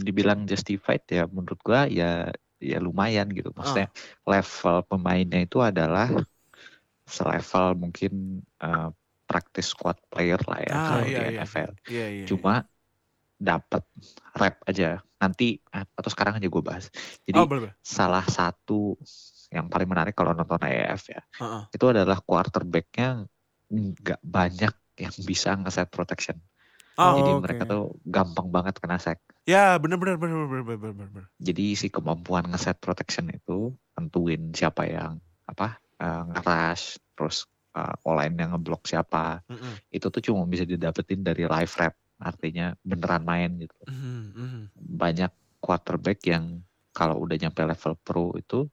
[0.00, 3.52] dibilang justified ya menurut gua ya ya lumayan gitu.
[3.52, 3.88] Maksudnya
[4.24, 6.08] level pemainnya itu adalah
[7.10, 8.88] selevel mungkin eh,
[9.50, 11.42] practice squad player lah ya Ah, kalau iya, di iya.
[11.42, 11.70] NFL.
[11.90, 12.24] Iya, iya.
[12.30, 12.54] Cuma
[13.34, 13.82] dapat
[14.38, 15.02] rep aja.
[15.18, 16.86] Nanti atau sekarang aja gue bahas.
[17.26, 17.74] Jadi oh, boleh, boleh.
[17.82, 18.94] salah satu
[19.50, 21.62] yang paling menarik kalau nonton AEF ya, Heeh.
[21.74, 23.26] itu adalah quarterbacknya
[23.74, 24.70] nggak banyak
[25.02, 26.38] yang bisa ngeset protection.
[26.94, 27.42] Oh, Jadi oke.
[27.42, 29.18] mereka tuh gampang banget kena sack.
[29.48, 31.26] ya bener bener bener bener bener bener, bener.
[31.42, 35.18] Jadi si kemampuan ngeset protection itu tentuin siapa yang
[35.50, 39.42] apa eh, nge-rush, terus uh, online yang ngeblok siapa.
[39.46, 39.74] Mm-mm.
[39.90, 43.74] Itu tuh cuma bisa didapetin dari live rap, artinya beneran main gitu.
[43.86, 44.62] Mhm, mhm.
[44.76, 48.66] Banyak quarterback yang kalau udah nyampe level pro itu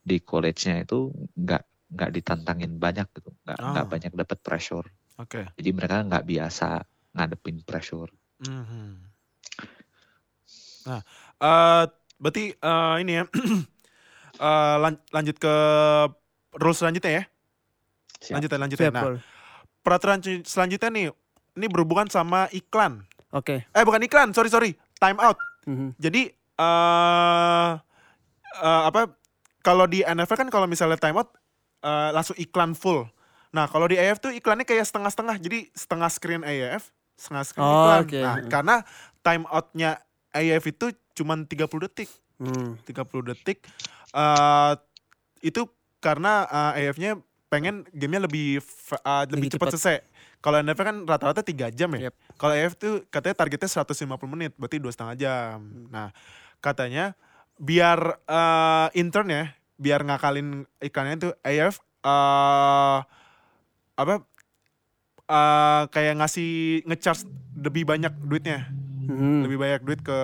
[0.00, 3.90] di college-nya itu nggak nggak ditantangin banyak gitu, nggak nggak Oh.
[3.90, 4.86] banyak dapet pressure.
[5.18, 5.42] Oke.
[5.58, 6.80] Jadi mereka nggak biasa
[7.14, 8.10] ngadepin pressure.
[8.40, 9.10] Mhm.
[10.86, 11.00] Nah,
[11.44, 11.84] eh
[12.16, 13.24] berarti eh, ini ya.
[14.48, 15.54] eh, lan- lanjut ke
[16.56, 17.24] rules selanjutnya ya.
[18.20, 18.36] Siap.
[18.36, 18.84] Lanjut ya, lanjut ya.
[18.86, 19.04] Siap, Nah,
[19.80, 21.06] peraturan selanjutnya nih,
[21.56, 23.04] ini berhubungan sama iklan.
[23.32, 23.64] Oke.
[23.66, 25.38] Eh bukan iklan, sorry sorry, time out.
[25.64, 25.96] Mhm.
[25.96, 27.70] Jadi eh
[28.60, 29.16] eh, apa?
[29.60, 31.32] Kalau di NFL kan kalau misalnya time out
[31.80, 33.08] eh, langsung iklan full.
[33.50, 37.74] Nah kalau di AF tuh iklannya kayak setengah-setengah, jadi setengah screen AF, setengah screen Oh,
[37.74, 38.00] iklan.
[38.04, 38.18] oke.
[38.20, 38.76] Nah karena
[39.20, 39.90] time outnya
[40.30, 41.48] AF itu cuma 30
[41.82, 42.08] detik.
[42.40, 42.80] Hmm.
[42.84, 43.64] 30 detik
[44.10, 44.72] eh
[45.40, 45.68] itu
[46.00, 47.20] karena eh, AF-nya
[47.50, 49.96] pengen gamenya lebih eh, lebih, Lebih cepat selesai.
[50.40, 52.08] Kalau NFL kan rata-rata 3 jam ya.
[52.08, 52.14] Yep.
[52.40, 55.60] Kalau AF tuh katanya targetnya 150 menit, berarti dua setengah jam.
[55.60, 55.86] Hmm.
[55.92, 56.08] Nah
[56.64, 57.12] katanya
[57.60, 59.44] biar eh, intern ya,
[59.76, 62.98] biar ngakalin iklannya itu AF eh
[64.00, 64.14] apa
[65.28, 66.50] eh kayak ngasih
[66.88, 67.28] ngecharge
[67.60, 68.64] lebih banyak duitnya,
[69.04, 69.44] Mhm.
[69.44, 70.18] lebih banyak duit ke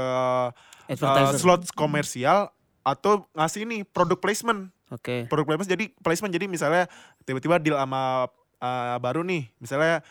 [0.89, 2.49] uh, slot komersial
[2.87, 5.27] atau ngasih ini produk placement Oke.
[5.27, 6.87] produk placement jadi placement jadi misalnya
[7.27, 8.31] tiba-tiba deal sama
[8.63, 10.05] uh, baru nih misalnya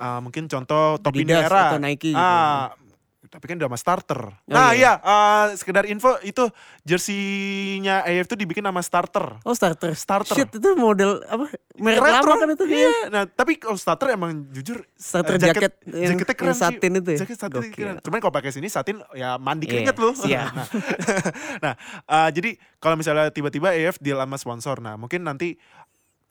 [0.00, 2.18] uh, mungkin contoh topi Adidas era atau Nike gitu.
[2.18, 2.74] ah
[3.28, 4.96] tapi kan udah sama starter nah iya.
[4.98, 6.48] iya uh, sekedar info itu
[6.82, 9.92] jersey-nya AF itu dibikin nama starter Oh starter.
[9.94, 10.34] Starter.
[10.34, 11.50] Shit itu model apa?
[11.76, 12.32] Merek Retro.
[12.34, 12.64] lama kan itu.
[12.66, 16.62] iya nah tapi kalau starter emang jujur Starter eh, jaket, yang, jaketnya yang keren sih.
[16.64, 17.18] satin itu ya.
[17.22, 17.74] Jaket satin Gokil.
[17.76, 17.96] keren.
[18.00, 20.10] Cuman kalau pakai sini satin ya mandi Iya, keringet lu.
[20.14, 20.54] siap.
[20.56, 20.66] nah,
[21.64, 21.74] nah,
[22.06, 25.58] eh, jadi kalau misalnya tiba-tiba AF deal sama sponsor, nah mungkin nanti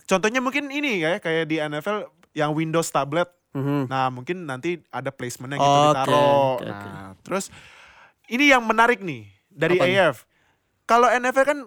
[0.08, 3.28] contohnya mungkin ini ya kayak di NFL yang Windows tablet.
[3.56, 3.88] Mhm.
[3.88, 6.20] Nah, mungkin nanti ada placementnya gitu Oke, ditaruh.
[6.54, 7.48] oke, Nah, terus
[8.28, 10.12] ini yang menarik nih dari Apa?
[10.12, 10.16] AF.
[10.84, 11.60] Kalau NFL kan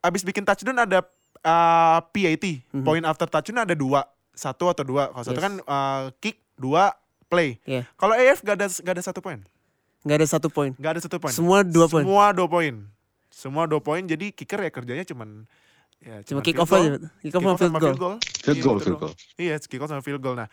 [0.00, 1.04] abis bikin touchdown ada
[1.38, 2.82] uh, PAT, Mhm.
[2.82, 5.12] point after touchdown ada dua, satu atau dua.
[5.12, 5.44] Kalau satu Yes.
[5.44, 7.60] kan uh, kick, dua play.
[7.62, 7.84] Iya.
[7.94, 9.44] Kalau AF gak ada gak ada satu poin,
[10.00, 10.72] Nggak ada satu poin.
[10.74, 11.30] gak ada satu poin.
[11.30, 12.02] Semua dua poin.
[12.02, 12.74] Semua dua poin.
[13.28, 14.00] Semua dua poin.
[14.00, 15.44] Jadi kicker ya kerjanya cuman
[15.98, 16.96] ya Cuma kick off aja.
[17.20, 18.16] Kick off sama field goal.
[18.40, 19.12] Field Iya, goal, gitu field goal.
[19.36, 20.34] Iya, kick off sama field goal.
[20.34, 20.48] Nah,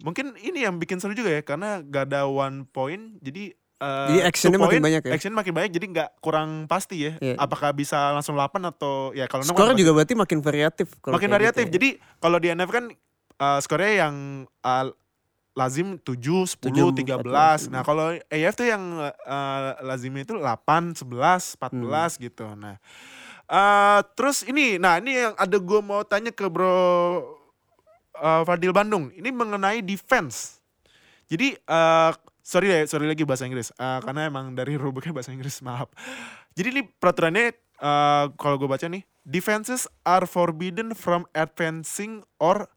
[0.00, 3.16] mungkin ini yang bikin seru juga ya karena gak ada one point.
[3.20, 5.12] Jadi eh, Jadi actionnya makin point, banyak ya?
[5.16, 7.12] Action makin banyak jadi nggak kurang pasti ya.
[7.20, 7.36] Iya.
[7.40, 10.92] Apakah bisa langsung 8 atau ya kalau kan juga berarti makin variatif.
[11.00, 11.64] kalau makin kayak variatif.
[11.66, 11.74] gitu ya.
[11.76, 11.88] Jadi
[12.20, 12.86] kalau di NFL kan
[13.40, 14.14] uh, skornya yang
[14.60, 14.92] uh,
[15.56, 16.16] lazim 7,
[16.60, 17.26] 10, 7, 13.
[17.26, 17.74] 14.
[17.74, 22.08] Nah, kalau AF tuh yang uh, lazimnya itu 8, 11, 14 Hmm.
[22.22, 22.46] gitu.
[22.54, 22.76] Nah,
[23.50, 27.39] uh, terus ini, nah ini yang ada gue mau tanya ke Bro
[28.20, 29.08] uh, Fadil Bandung.
[29.16, 30.60] Ini mengenai defense.
[31.26, 32.12] Jadi uh,
[32.44, 33.72] sorry deh, sorry lagi bahasa Inggris.
[33.80, 35.88] Uh, karena emang dari rubuknya bahasa Inggris, maaf.
[36.54, 42.68] Jadi ini peraturannya uh, kalau gue baca nih, defenses are forbidden from advancing or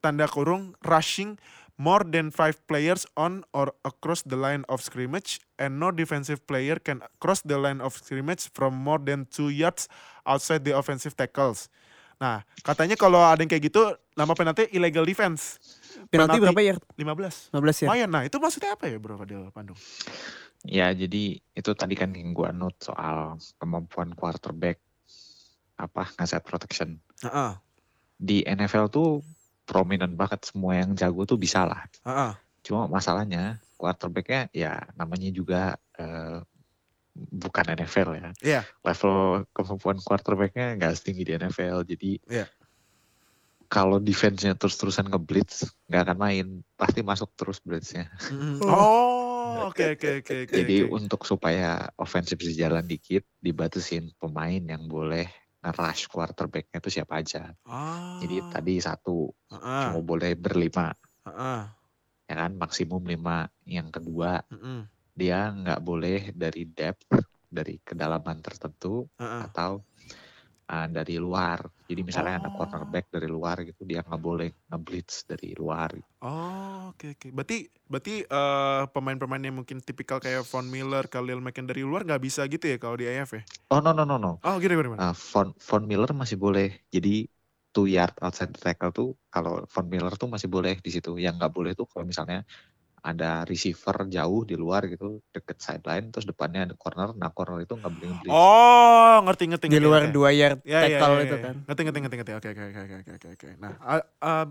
[0.00, 1.36] tanda kurung rushing
[1.78, 6.76] more than five players on or across the line of scrimmage and no defensive player
[6.76, 9.86] can cross the line of scrimmage from more than two yards
[10.26, 11.70] outside the offensive tackles.
[12.18, 15.62] Nah, katanya kalau ada yang kayak gitu, nama penalti illegal defense.
[16.10, 16.74] Penalti berapa ya?
[16.98, 17.54] 15.
[17.54, 17.86] 15 ya?
[17.86, 18.10] Lumayan.
[18.10, 19.78] Nah, itu maksudnya apa ya, Bro Fadil Bandung?
[20.66, 24.82] Ya, jadi itu tadi kan yang gua note soal kemampuan quarterback
[25.78, 26.98] apa ngeset protection.
[27.22, 27.52] Heeh.
[28.18, 29.22] Di NFL tuh
[29.62, 31.86] prominent banget semua yang jago tuh bisa lah.
[32.02, 32.32] Heeh.
[32.66, 36.42] Cuma masalahnya quarterbacknya ya namanya juga eh,
[37.18, 38.30] bukan NFL ya.
[38.40, 38.60] Iya.
[38.86, 41.82] Level kemampuan quarterbacknya nggak setinggi di NFL.
[41.82, 42.46] Jadi Iya.
[43.68, 46.46] kalau defense-nya terus-terusan nge-blitz nggak akan main.
[46.78, 48.08] Pasti masuk terus blitznya.
[48.32, 48.64] Mm-mm.
[48.64, 50.36] Oh, oke oke oke.
[50.48, 50.92] Jadi oke.
[50.94, 55.28] untuk supaya offensive bisa jalan dikit, dibatasin pemain yang boleh
[55.58, 57.52] nge-rush quarterbacknya itu siapa aja.
[57.66, 58.16] Ah.
[58.22, 59.82] Jadi tadi satu Heeh.
[59.90, 60.94] cuma boleh berlima,
[61.26, 61.60] Heeh.
[62.30, 63.50] ya kan maksimum lima.
[63.66, 64.86] Yang kedua Mm-mm.
[65.18, 67.10] Dia nggak boleh dari depth
[67.50, 69.42] dari kedalaman tertentu Heeh.
[69.50, 69.82] atau
[70.70, 71.64] uh, dari luar.
[71.88, 72.54] Jadi misalnya ada Oh.
[72.54, 75.96] cornerback dari luar gitu, dia nggak boleh nge-blitz dari luar.
[76.20, 77.28] Oh, oke oke.
[77.32, 82.22] Berarti berarti eh, pemain-pemain yang mungkin tipikal kayak Von Miller, Khalil Mack dari luar nggak
[82.22, 83.42] bisa gitu ya kalau di AF ya?
[83.72, 84.36] Oh no no no no.
[84.44, 85.10] Oh, gini gimana?
[85.10, 86.84] Uh, Von, Von Miller masih boleh.
[86.92, 87.30] Jadi
[87.72, 91.16] two yard outside the tackle tuh kalau Von Miller tuh masih boleh di situ.
[91.16, 92.44] Yang nggak boleh tuh kalau misalnya
[93.02, 97.14] ada receiver jauh di luar gitu deket sideline terus depannya ada corner.
[97.14, 98.34] Nah corner itu nggak boleh nge-blitz.
[98.34, 99.66] Oh, ngerti ngerti.
[99.70, 100.14] Di luar oke.
[100.14, 101.44] dua yard Ya, ya, tackle ya, itu ya.
[101.44, 101.54] kan.
[101.66, 102.32] Ngerti ngerti ngerti ngerti.
[102.34, 103.48] Oke oke oke oke oke oke.
[103.62, 104.44] Nah, ah, ah,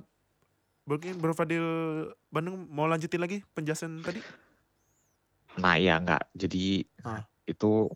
[0.88, 1.66] mungkin Bro Fadil
[2.32, 4.20] Bandung mau lanjutin lagi penjelasan tadi?
[5.60, 6.24] Nah ya nggak.
[6.38, 7.24] Jadi Ah.
[7.48, 7.88] itu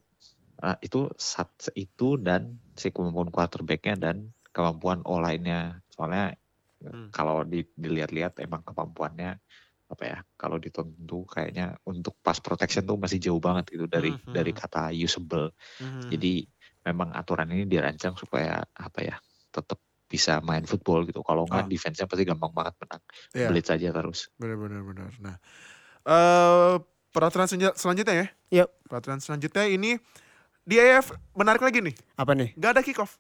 [0.64, 5.80] uh, itu sat itu dan si kemampuan quarterbacknya dan kemampuan O line-nya.
[5.92, 6.36] Soalnya
[6.82, 7.14] Hmm.
[7.14, 9.38] kalau di, dilihat-lihat emang kemampuannya
[9.92, 10.18] apa ya?
[10.34, 14.32] Kalau ditonton tuh kayaknya untuk pass protection tuh masih jauh banget gitu dari Mhm.
[14.32, 15.52] dari kata usable.
[15.78, 16.10] Mhm.
[16.10, 16.34] Jadi
[16.82, 19.16] memang aturan ini dirancang supaya apa ya?
[19.52, 19.78] Tetap
[20.08, 21.20] bisa main football gitu.
[21.22, 21.70] Kalau nggak Ah.
[21.70, 23.04] defense-nya pasti gampang banget menang.
[23.32, 23.48] Iya.
[23.48, 24.32] Blitz aja terus.
[24.36, 25.12] Benar benar.
[25.20, 25.36] Nah,
[26.02, 26.76] eh
[27.12, 28.28] peraturan senja- selanjutnya ya?
[28.64, 28.70] Yuk.
[28.88, 30.00] Peraturan selanjutnya ini
[30.62, 31.96] di AF menarik lagi nih.
[32.16, 32.56] Apa nih?
[32.56, 33.20] Gak ada kick off.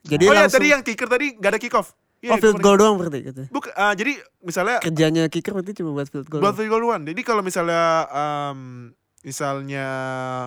[0.00, 1.92] Jadi oh ya tadi yang kicker tadi gak ada kick off.
[2.20, 3.42] Iya, oh field goal doang berarti gitu.
[3.48, 6.38] Buk, eh, jadi misalnya Kerjanya kicker berarti cuma buat field goal.
[6.38, 6.56] buat doang.
[6.58, 7.02] field goal duluan.
[7.02, 9.86] Jadi kalau misalnya em, misalnya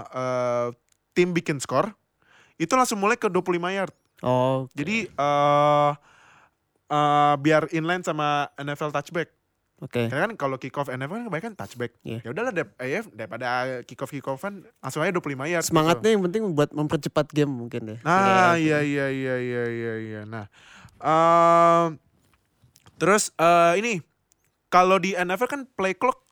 [0.08, 0.68] eh,
[1.12, 1.94] tim bikin skor
[2.56, 3.94] itu langsung mulai ke 25 yard.
[4.22, 4.64] Oh.
[4.64, 4.74] oke.
[4.74, 5.92] Jadi eh
[6.88, 9.34] eh, biar inline sama NFL touchback.
[9.82, 10.08] Oke.
[10.08, 11.92] Karena kan kalau kick off NFL kan kebanyakan touchback.
[12.02, 12.24] Iya.
[12.24, 13.48] Ya udahlah dep- AF daripada
[13.84, 15.60] kick off kick offan langsung aja 25 yard.
[15.60, 15.74] gitu.
[15.74, 18.00] Semangatnya yang penting buat mempercepat game mungkin deh.
[18.00, 18.80] Nah, Iya.
[18.80, 20.22] iya iya iya iya iya iya.
[20.24, 20.48] Nah,
[21.04, 22.00] em,
[22.96, 23.94] terus eh, ini
[24.72, 26.24] kalau di NFL kan play clock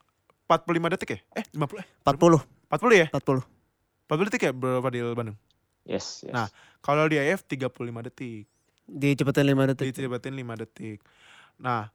[0.48, 1.20] 45 detik ya?
[1.38, 3.08] Eh, 50 eh 40, 40 ya?
[3.12, 3.44] 40.
[4.12, 5.38] 40 detik ya Bro Fadil Bandung.
[5.88, 6.34] Yes, yes.
[6.34, 6.48] Nah,
[6.82, 7.70] Kalau di AF 35
[8.10, 8.50] detik.
[8.90, 9.86] Dicepetin 5 detik.
[9.94, 10.98] Dicepetin 5 detik.
[11.62, 11.94] Nah,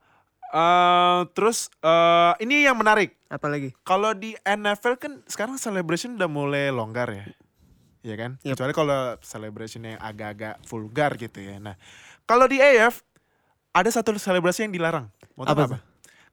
[0.55, 3.19] eh terus eh ini yang menarik.
[3.27, 3.75] Apalagi?
[3.83, 7.27] Kalau di NFL kan sekarang celebration udah mulai longgar ya.
[8.07, 8.31] Iya kan?
[8.47, 8.55] Yep.
[8.55, 11.59] Kecuali kalau celebration yang agak-agag vulgar gitu ya.
[11.59, 11.75] Nah,
[12.27, 13.01] kalau di AF
[13.71, 15.07] ada satu selebrasi yang dilarang.
[15.35, 15.79] Mau tahu Apa apa?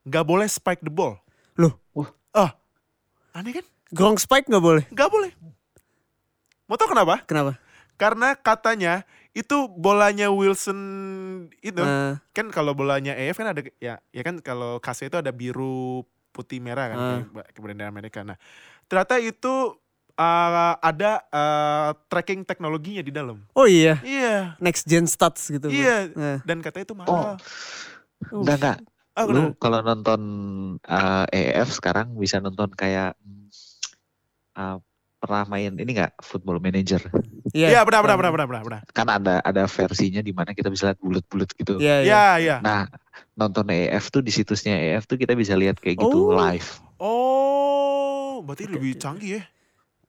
[0.04, 1.16] Gak boleh spike the ball.
[1.56, 1.78] Loh,
[2.34, 2.58] Ah,
[3.32, 3.66] aneh kan?
[3.94, 4.84] Gronk spike nggak boleh.
[4.90, 5.30] Gak boleh.
[6.66, 7.22] Mau tau kenapa?
[7.30, 7.62] Kenapa?
[7.94, 9.06] Karena katanya
[9.38, 10.80] itu bolanya Wilson
[11.62, 15.30] itu Nah, kan kalau bolanya AF kan ada ya ya kan kalau kasnya itu ada
[15.30, 17.10] biru putih merah kan Ah.
[17.22, 18.26] kayak kemudian Amerika.
[18.26, 18.38] Nah,
[18.90, 19.78] ternyata itu
[20.16, 23.42] uh, ada uh, tracking teknologinya di dalam.
[23.52, 24.56] oh iya, Iya.
[24.58, 25.68] next gen stats gitu.
[25.68, 26.12] Iya.
[26.14, 27.36] Nah, Dan katanya itu Oh, mahal.
[28.32, 28.78] enggak enggak.
[29.14, 30.22] Ah, Lu kalau nonton
[30.82, 33.14] uh, EF sekarang bisa nonton kayak
[34.54, 34.82] uh,
[35.20, 37.00] pernah main ini enggak Football Manager.
[37.54, 38.64] Iya, benar benar benar benar benar.
[38.66, 38.82] benar.
[38.90, 41.78] Kan ada ada versinya di mana kita bisa lihat bulat-bulat gitu.
[41.78, 42.10] Iya, iya.
[42.10, 42.56] Iya, iya.
[42.60, 42.90] Nah,
[43.34, 46.34] nonton EF tuh di situsnya EF tuh kita bisa lihat kayak gitu Oh.
[46.34, 46.82] live.
[46.98, 49.44] Oh, berarti Oke, lebih canggih ya.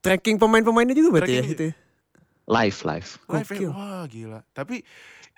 [0.04, 1.64] Tracking pemain-pemainnya juga berarti ya Tracking- gitu.
[1.64, 1.74] ya?
[2.44, 3.08] Live live.
[3.32, 3.70] Live ya.
[3.72, 4.40] Wah, gila.
[4.52, 4.84] Tapi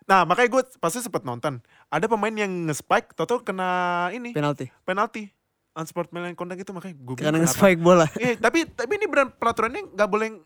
[0.07, 1.59] Nah makanya gue pasti sempet nonton
[1.91, 4.71] Ada pemain yang nge-spike Toto kena ini Penalti.
[4.87, 5.27] Penalti
[5.77, 8.07] Unsportsmanlike conduct itu makanya gue Karena nge-spike bola.
[8.17, 10.41] Eh, tapi tapi ini benar peraturannya nggak boleh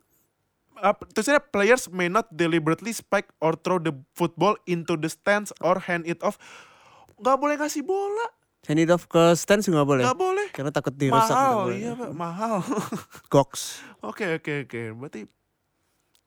[0.83, 5.79] uh, tulisannya players may not deliberately spike or throw the football into the stands or
[5.79, 6.35] hand it off.
[7.21, 8.27] Nggak boleh ngasih bola,
[8.68, 10.05] Hand it off ke stand juga nggak boleh.
[10.05, 10.46] nggak boleh.
[10.53, 11.33] Karena takut dirusak.
[11.33, 12.55] mahal, iya pak, mahal.
[13.33, 13.81] Goks.
[14.05, 15.20] Oke oke oke, berarti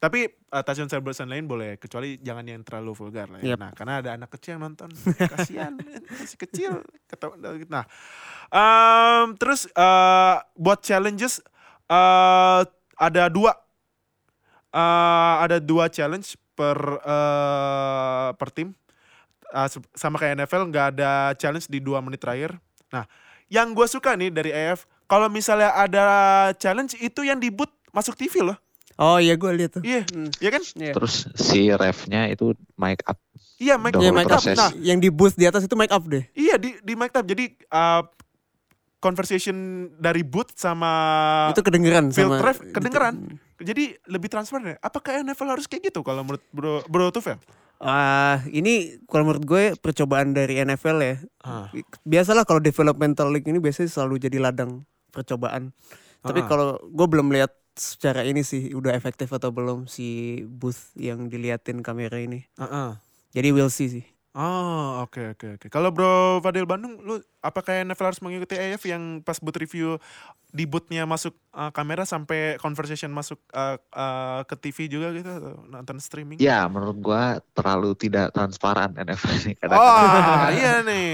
[0.03, 3.39] tapi uh, touchdown celebration lain boleh, kecuali jangan yang terlalu vulgar lah.
[3.39, 3.55] Ya.
[3.55, 3.59] Yep.
[3.63, 4.91] Nah, karena ada anak kecil yang nonton,
[5.31, 5.79] kasihan
[6.19, 6.83] masih kecil.
[7.71, 7.87] Nah,
[8.51, 11.39] um, terus uh, buat challenges
[11.87, 12.67] uh,
[12.99, 13.55] ada dua,
[14.75, 18.75] uh, ada dua challenge per uh, per tim.
[19.53, 22.57] Uh, sama kayak NFL nggak ada challenge di dua menit terakhir.
[22.89, 23.05] Nah,
[23.47, 26.05] yang gue suka nih dari AF, kalau misalnya ada
[26.57, 28.57] challenge itu yang di boot masuk TV loh.
[28.93, 29.81] Oh iya gue lihat tuh.
[29.81, 30.29] Iya, Hmm.
[30.37, 30.61] iya kan?
[30.73, 30.93] Iya.
[30.93, 33.17] Terus si refnya itu mic up.
[33.57, 34.41] Iya, mic Iya, mic up.
[34.43, 36.25] Nah, Yang di booth di atas itu mic up deh.
[36.33, 37.21] iya di di mic up.
[37.21, 38.01] Jadi uh,
[38.97, 39.55] conversation
[39.97, 40.91] dari boot sama
[41.51, 43.13] itu kedengeran field sama ref kedengeran.
[43.59, 44.77] Jadi lebih transparan ya.
[44.79, 47.37] Apakah NFL harus kayak gitu kalau menurut Bro Bro Tufel?
[47.83, 51.15] Ah, ini kalau menurut gue percobaan dari NFL ya.
[51.43, 51.67] Ah.
[52.07, 55.75] Biasalah kalau developmental league ini biasanya selalu jadi ladang percobaan.
[56.23, 56.47] Tapi Ah.
[56.47, 61.83] kalau gue belum lihat secara ini sih udah efektif atau belum si booth yang diliatin
[61.83, 62.47] kamera ini.
[62.55, 62.95] Heeh.
[63.33, 64.05] Jadi we'll see sih.
[64.33, 65.67] Oh, oke oke oke.
[65.69, 69.99] Kalau Bro Fadil Bandung lu apakah NFL harus mengikuti AF yang pas boot review
[70.47, 75.53] di bootnya masuk uh, kamera sampai conversation masuk uh, uh, ke TV juga gitu atau
[75.65, 76.37] nonton streaming?
[76.37, 79.53] Ya, menurut gua terlalu tidak transparan NFL ini.
[79.57, 81.11] Oh Kadang-kadang iya nih.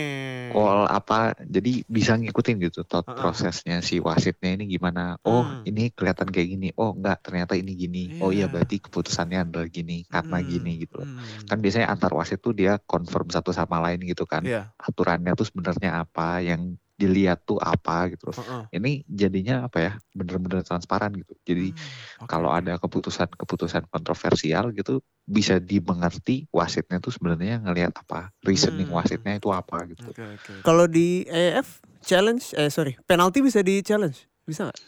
[0.50, 5.16] call apa, jadi bisa ngikutin gitu tot prosesnya si wasitnya ini gimana.
[5.22, 5.64] Oh, Hmm.
[5.64, 6.68] ini kelihatan kayak gini.
[6.76, 8.20] Oh, enggak, ternyata ini gini.
[8.20, 8.52] Oh Iya.
[8.52, 11.00] berarti keputusannya adalah gini karena Hmm, gini gitu.
[11.00, 11.48] hmm.
[11.48, 14.44] Kan biasanya antar wasit tuh dia confirm satu sama lain gitu kan.
[14.44, 14.68] Iya.
[14.76, 18.28] Aturannya tuh sebenarnya apa, yang dilihat tuh apa gitu.
[18.28, 18.36] loh.
[18.36, 18.64] heeh.
[18.76, 19.92] Ini jadinya apa ya?
[20.12, 21.32] Bener-bener transparan gitu.
[21.48, 28.36] Jadi Hmm, oke, kalau ada keputusan-keputusan kontroversial gitu bisa dimengerti wasitnya tuh sebenarnya ngelihat apa
[28.44, 29.00] reasoning Hmm.
[29.00, 30.54] wasitnya itu apa gitu Oke, oke.
[30.60, 34.80] Kalau di AF challenge, eh sorry, penalti bisa di challenge, bisa nggak?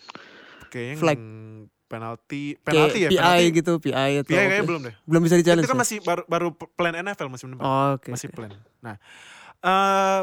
[0.67, 1.19] Kayaknya flag.
[1.91, 3.45] penalti, Kayak penalti ya, PI penalti.
[3.59, 4.67] gitu, PI atau PI kayaknya apa?
[4.71, 4.95] belum deh.
[5.03, 5.63] belum bisa di challenge.
[5.63, 5.83] Itu kan ya?
[5.83, 7.63] masih baru baru plan NFL musim depan.
[7.67, 8.09] Oh, oke.
[8.11, 8.35] masih oke.
[8.39, 8.51] plan.
[8.79, 8.95] Nah,
[9.61, 10.21] eh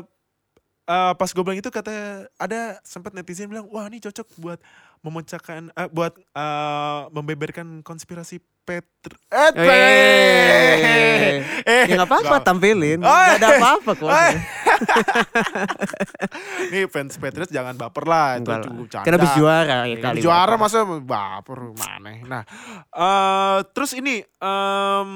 [0.89, 1.93] eh, pas gue bilang itu kata
[2.35, 4.59] ada sempat netizen bilang, wah ini cocok buat
[4.99, 9.17] memecahkan, eh, buat eh, membeberkan konspirasi Petr.
[9.29, 11.33] Eh, Oh, iya, iya, iya, iya, iya.
[11.63, 13.57] eh, Ya nggak apa-apa nggak- tampilin, Oh, nggak ada eh.
[13.57, 14.09] apa-apa kok.
[14.11, 14.33] Eh.
[16.71, 19.05] Nih fans Patriots jangan baper lah, itu cukup canda.
[19.05, 20.19] Kan habis juara ya Ya, kali.
[20.21, 22.11] juara masa baper mana?
[22.23, 22.43] Nah,
[22.91, 25.09] eh terus ini em,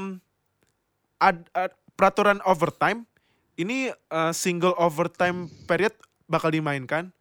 [1.18, 3.04] ad- ad- peraturan overtime
[3.62, 5.94] ini eh, single overtime period
[6.26, 7.14] bakal dimainkan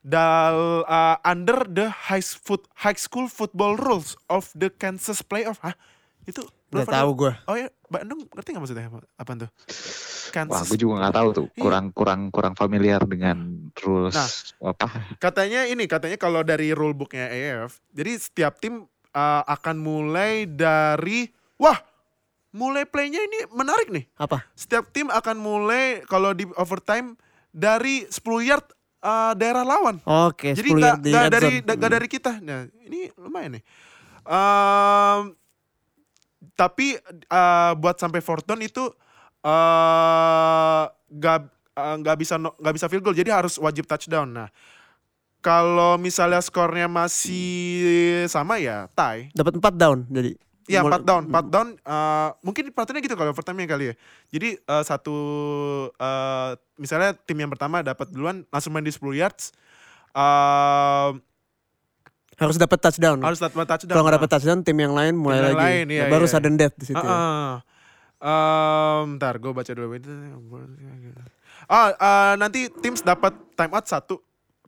[0.00, 5.58] dal eh, under the high foot high school football rules of the Kansas playoff.
[5.60, 5.74] Hah?
[6.24, 7.32] Itu Nggak tahu gue.
[7.48, 9.48] Oh ya, Bandung ngerti nggak maksudnya apa apaan tuh?
[9.48, 11.62] wah Kansas gue juga nggak tahu tuh Iya.
[11.64, 14.28] kurang kurang kurang familiar dengan rules Nah.
[14.68, 18.84] apa Katanya ini, katanya kalau dari rulebooknya AF, jadi setiap tim
[19.16, 21.80] uh, akan mulai dari, wah,
[22.52, 24.04] mulai playnya ini menarik nih.
[24.16, 24.44] Apa?
[24.56, 27.14] Setiap tim akan mulai kalau di overtime
[27.52, 28.66] dari 10 yard
[29.04, 30.00] uh, daerah lawan.
[30.04, 32.32] Oke, jadi 10 nggak nggak dari nggak dari kita.
[32.40, 33.64] Nah, ini lumayan nih.
[34.28, 35.32] Um,
[36.58, 36.98] tapi
[37.30, 38.82] uh, buat sampai fourth down itu
[39.46, 41.38] uh, nggak
[41.78, 44.48] uh, nggak bisa no- nggak bisa field goal jadi harus wajib touchdown nah
[45.38, 50.34] kalau misalnya skornya masih sama ya tie Dapat 4 down jadi.
[50.68, 53.94] Ya Mul- empat down empat down uh, mungkin peraturannya gitu kalau pertama kali ya
[54.28, 55.16] jadi uh, satu
[55.90, 59.50] uh, misalnya tim yang pertama dapat duluan langsung main di 10 yards
[60.12, 61.16] uh,
[62.38, 63.18] Harus dapat touchdown.
[63.18, 65.58] harus dapat touchdown Kalau nggak dapat touchdown, tim yang lain mulai yang lagi.
[65.58, 66.30] lain, iya, Nah, baru iya.
[66.30, 67.02] sudden death di situ.
[67.02, 67.54] Heeh.
[68.18, 70.06] Ehm, ntar gue baca dulu itu.
[71.66, 74.22] Ah, eh, nanti tim dapat timeout satu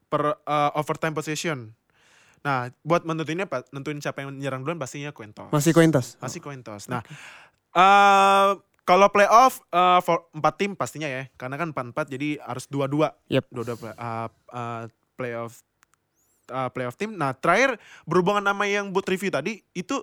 [0.06, 1.70] per eh, overtime possession.
[2.40, 5.52] Nah, buat menentuinnya nentuin siapa yang menyerang duluan pastinya coin toss.
[5.52, 6.16] Masih coin toss.
[6.20, 6.88] Masih coin toss.
[6.88, 7.04] Nah,
[7.76, 8.48] eh
[8.88, 12.88] kalau playoff eh, for empat tim pastinya ya, karena kan empat empat jadi harus dua
[12.88, 13.12] dua.
[13.28, 13.44] Yep.
[13.52, 14.82] Dua dua play- eh, eh,
[15.14, 15.52] playoff
[16.48, 17.12] eh, playoff tim.
[17.14, 17.76] Nah, terakhir
[18.08, 20.00] berhubungan sama yang boot review tadi itu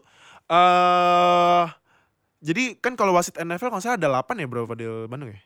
[0.48, 1.66] eh
[2.38, 5.42] jadi kan kalau wasit NFL kalau saya ada 8 ya bro Fadil Bandung ya?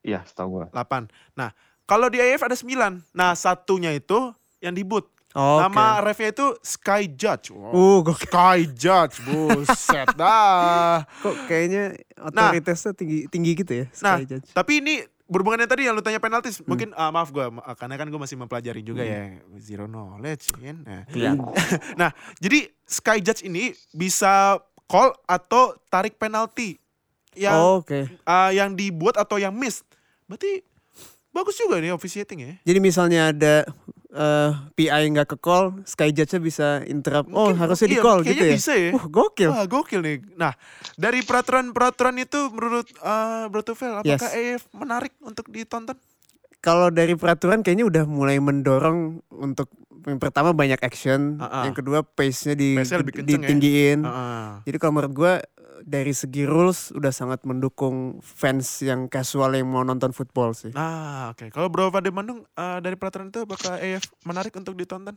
[0.00, 1.08] iya setahu gue 8.
[1.36, 1.52] Nah,
[1.84, 3.02] kalau di AF ada 9.
[3.12, 4.84] Nah, satunya itu yang di
[5.30, 5.62] Oke.
[5.62, 7.54] Nama refnya itu Sky Judge.
[7.54, 8.02] Wow.
[8.02, 11.06] Uh, Sky Judge, buset dah.
[11.06, 13.86] kok kayaknya otoritasnya tinggi tinggi gitu ya.
[14.02, 14.50] Nah, Sky Judge.
[14.50, 14.94] Tapi ini
[15.30, 16.66] berhubungan yang tadi yang lu tanya penaltis, Hmm.
[16.66, 17.46] mungkin ah, maaf gue,
[17.78, 20.82] karena kan gue masih mempelajari juga ya, zero knowledge kan.
[20.82, 21.38] Nah, Iya.
[22.00, 22.10] nah,
[22.42, 24.58] jadi Sky Judge ini bisa
[24.90, 26.74] call atau tarik penalti
[27.32, 28.10] yang Oh, Oke.
[28.26, 29.86] ah, yang dibuat atau yang miss.
[30.26, 30.66] Berarti
[31.30, 32.52] bagus juga nih officiating ya.
[32.64, 33.54] Jadi misalnya ada
[34.08, 37.30] eh, PI nggak ke call, Sky Judge-nya bisa interrupt.
[37.30, 38.52] oh, Mungkin- harusnya di iya, call gitu ya.
[38.52, 38.90] bisa ya.
[38.90, 39.48] Wah, gokil.
[39.48, 40.16] Wah gokil nih.
[40.34, 40.52] Nah
[40.94, 44.34] dari peraturan-peraturan itu menurut uh, Bro Tufel apakah Yes.
[44.58, 45.94] AF menarik untuk ditonton?
[46.58, 48.98] Kalau dari peraturan kayaknya udah mulai mendorong
[49.32, 49.70] untuk
[50.02, 51.62] yang pertama banyak action, Ah, ah.
[51.62, 53.40] yang kedua pace-nya di, Pace-nya lebih kenceng ya.
[53.42, 54.00] ditinggiin.
[54.00, 54.46] Heeh.
[54.64, 55.32] Jadi kalau menurut gue
[55.82, 60.70] dari segi rules udah sangat mendukung fans yang casual yang mau nonton football sih.
[60.72, 61.48] Nah oke.
[61.48, 65.16] Kalau Bro Fadil Bandung uh, dari peraturan itu apakah AF menarik untuk ditonton?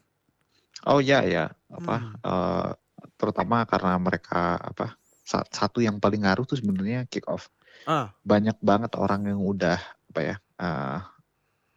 [0.84, 2.14] oh iya ya apa Hmm.
[2.20, 2.70] eh,
[3.16, 7.48] terutama karena mereka apa sa- satu yang paling ngaruh tuh sebenarnya kick off
[7.86, 8.10] Ah.
[8.26, 11.00] banyak banget orang yang udah apa ya eh,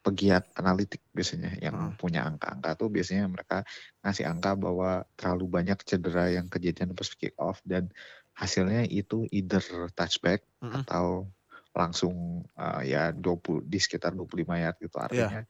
[0.00, 1.94] pegiat analitik biasanya yang Hmm.
[1.98, 3.62] punya angka-angka tuh biasanya mereka
[4.00, 7.92] ngasih angka bahwa terlalu banyak cedera yang kejadian pas kick off dan
[8.36, 9.62] hasilnya itu either
[9.96, 10.86] touchback Mm-mm.
[10.86, 11.28] atau
[11.76, 15.40] langsung eh, ya 20 di sekitar 25 yard gitu artinya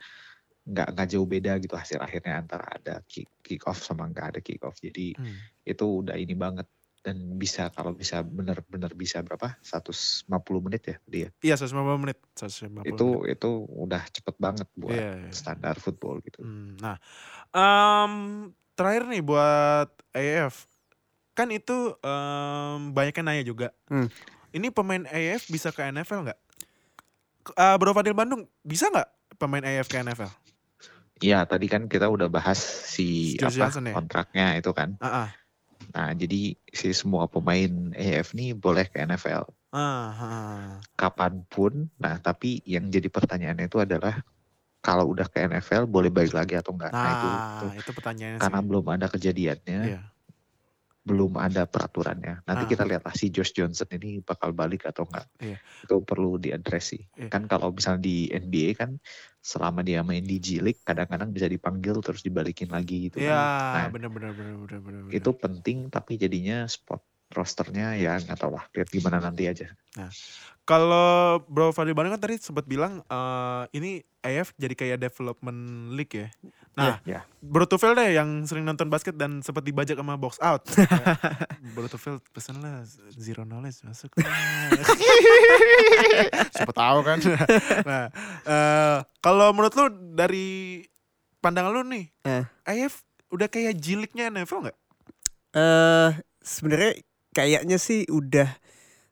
[0.66, 4.40] nggak nggak jauh beda gitu hasil akhirnya antara ada kick, kick off sama nggak ada
[4.42, 5.46] kick off jadi Hmm.
[5.66, 6.66] itu udah ini banget
[7.06, 12.18] dan bisa kalau bisa benar-benar bisa berapa 150 menit ya dia Iya 150 menit.
[12.38, 13.22] 150 itu menit.
[13.34, 13.50] itu
[13.84, 15.34] udah cepet banget buat Iya, iya.
[15.38, 16.96] standar football gitu Hmm, Nah,
[17.56, 18.14] em,
[18.76, 20.68] terakhir nih buat AF,
[21.36, 23.68] kan itu em, banyak yang nanya juga.
[23.86, 24.08] Hmm.
[24.50, 26.40] Ini pemain AF bisa ke NFL nggak?
[27.52, 29.06] Eh, Bro Fadil Bandung bisa nggak
[29.36, 30.32] pemain AF ke NFL?
[31.18, 33.94] Iya tadi kan kita udah bahas si Josh apa Johnson ya?
[33.94, 35.28] kontraknya itu kan Ah, ah.
[35.88, 40.68] nah jadi si semua pemain AF nih boleh ke NFL Ah, ah.
[40.92, 44.20] kapan pun nah tapi yang jadi pertanyaannya itu adalah
[44.78, 47.28] kalau udah ke NFL boleh balik lagi atau enggak Nah, nah, itu,
[47.72, 48.66] itu itu pertanyaannya karena sih.
[48.66, 50.00] belum ada kejadiannya Iya.
[51.06, 52.42] Belum ada peraturannya.
[52.42, 52.68] Nanti Ah.
[52.68, 55.30] kita lihatlah si Josh Johnson ini bakal balik atau enggak.
[55.38, 55.58] Iya.
[55.80, 57.02] Itu perlu diadres sih.
[57.14, 57.30] Iya.
[57.30, 58.98] Kan kalau misalnya di NBA kan
[59.38, 63.78] selama dia main di G League kadang-kadang bisa dipanggil terus dibalikin lagi gitu Iya, kan.
[63.78, 64.80] Nah, bener bener bener bener.
[64.82, 65.14] bener.
[65.14, 66.98] itu penting tapi jadinya spot
[67.28, 69.66] rosternya ya nggak tahu lah lihat gimana nanti aja.
[70.62, 75.60] Kalau Bro Fadil Bandung kan tadi sempat bilang eh, ini AF jadi kayak development
[75.94, 76.28] league ya.
[76.74, 77.22] Nah, Ya.
[77.38, 80.66] Bro Tufel deh yang sering nonton basket dan sempat dibajak sama box out.
[81.74, 84.10] Bro Tufel pesan lah zero knowledge masuk.
[86.50, 87.18] Siapa tahu kan.
[87.82, 88.04] nah,
[88.42, 90.82] eh, kalau menurut lu dari
[91.38, 92.44] pandangan lu nih, Eh.
[92.66, 94.78] AF udah kayak jiliknya NFL nggak?
[95.54, 96.10] Eh
[96.42, 96.92] sebenarnya
[97.36, 98.48] kayaknya sih udah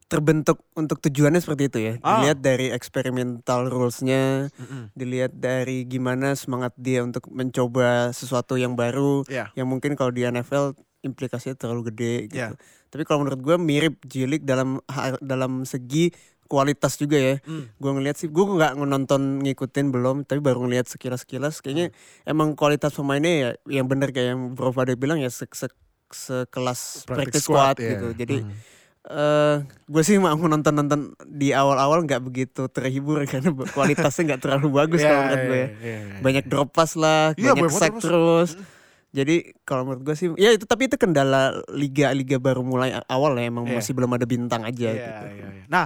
[0.04, 1.94] terbentuk untuk tujuannya seperti itu ya.
[2.00, 2.20] Ah.
[2.20, 4.92] Dilihat dari experimental rules-nya, Mm-mm.
[4.92, 9.50] dilihat dari gimana semangat dia untuk mencoba sesuatu yang baru Iya.
[9.54, 12.36] yang mungkin kalau di NFL implikasinya terlalu gede gitu.
[12.36, 12.56] Iya.
[12.88, 14.78] Tapi kalau menurut gue mirip Jilik dalam
[15.20, 16.12] dalam segi
[16.44, 17.36] kualitas juga ya.
[17.42, 17.64] Mm.
[17.74, 21.58] Gue ngeliat sih, gue nggak nonton ngikutin belum, tapi baru ngeliat sekilas-sekilas.
[21.58, 22.30] Kayaknya Hmm.
[22.30, 25.72] emang kualitas pemainnya ya yang bener kayak yang Bro Fadil bilang ya se se-
[26.10, 27.96] sekelas practice, squad, ya.
[27.96, 28.08] gitu.
[28.12, 28.52] Jadi Mm.
[29.04, 34.68] eh gue sih mau nonton nonton di awal-awal nggak begitu terhibur karena kualitasnya nggak terlalu
[34.72, 35.52] bagus Iya, kalau menurut gue.
[35.52, 36.18] iya, iya, iya.
[36.24, 38.56] Banyak drop pass lah, Iya, banyak sack terus.
[38.56, 38.64] Mm.
[39.14, 43.46] Jadi kalau menurut gue sih, ya itu tapi itu kendala liga-liga baru mulai awal ya,
[43.46, 43.78] emang Iya.
[43.78, 45.24] masih belum ada bintang aja Iya, gitu.
[45.30, 45.64] iya, iya.
[45.70, 45.84] Nah,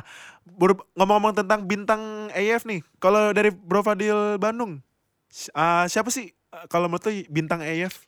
[0.96, 2.00] ngomong-ngomong tentang bintang
[2.32, 4.80] AF nih, kalau dari Bro Fadil Bandung,
[5.52, 8.00] ah, siapa sih ah, kalau menurut lu bintang AF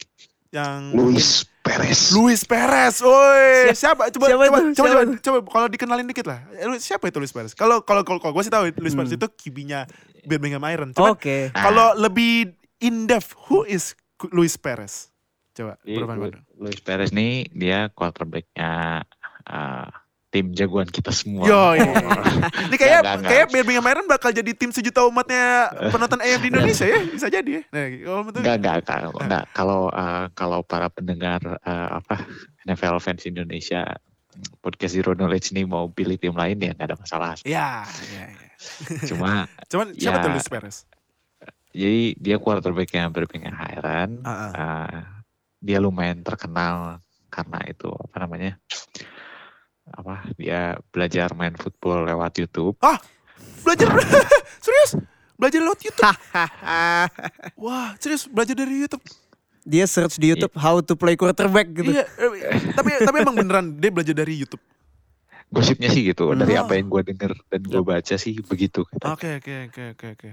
[0.51, 2.11] yang Luis Perez.
[2.11, 4.11] Luis Perez, woi siapa?
[4.11, 4.75] Coba Siapa coba itu?
[4.75, 6.43] coba Siapa coba, coba kalau dikenalin dikit lah.
[6.53, 7.55] Eh, Siapa itu Luis Perez?
[7.55, 9.19] Kalau kalau kalau gue sih tahu Luis Perez Hmm.
[9.21, 9.87] itu kibinya
[10.27, 10.91] Birmingham Iron.
[10.97, 11.55] Oke.
[11.55, 13.95] Nah, kalau lebih in depth, who is
[14.35, 15.15] Luis Perez?
[15.55, 16.43] Coba jadi Bandung.
[16.59, 19.05] Luis Perez nih dia quarterbacknya
[19.47, 19.87] uh,
[20.31, 21.43] tim jagoan kita semua.
[21.43, 21.91] Yo, iya.
[22.71, 23.47] Ini kayak kayak.
[23.51, 27.63] Birmingham Iron bakal jadi tim sejuta umatnya penonton AF di Indonesia ya, bisa jadi ya.
[27.75, 28.77] Nah, kalau menurut Enggak,
[29.19, 29.45] enggak.
[29.51, 32.23] Kalau uh, kalau para pendengar uh, apa
[32.63, 33.83] NFL fans Indonesia
[34.63, 37.35] podcast Zero Knowledge ini mau pilih tim lain ya nggak ada masalah.
[37.43, 37.83] ya,
[38.15, 38.47] ya, ya.
[39.11, 40.25] Cuma Cuman siapa Ya.
[40.25, 40.77] tuh Luis Perez?
[41.71, 44.11] jadi dia quarterbacknya Birmingham Iron.
[44.23, 44.51] Ah, ah.
[44.55, 44.99] Uh,
[45.59, 48.59] dia lumayan terkenal karena itu apa namanya?
[49.91, 52.77] Apa dia belajar main football lewat YouTube.
[53.61, 53.89] Belajar
[54.65, 54.97] serius?
[55.35, 56.17] Belajar lewat YouTube.
[57.63, 59.03] Wah, serius belajar dari YouTube.
[59.61, 61.93] Dia search di YouTube how to play quarterback gitu.
[61.93, 64.63] Iya, eh, tapi tapi emang beneran dia belajar dari YouTube.
[65.49, 66.63] Gosipnya sih gitu dari Oh.
[66.63, 68.87] apa yang gue denger dan gue baca sih begitu.
[68.87, 69.13] katanya.
[69.13, 70.31] Oke, oke, oke, oke, oke.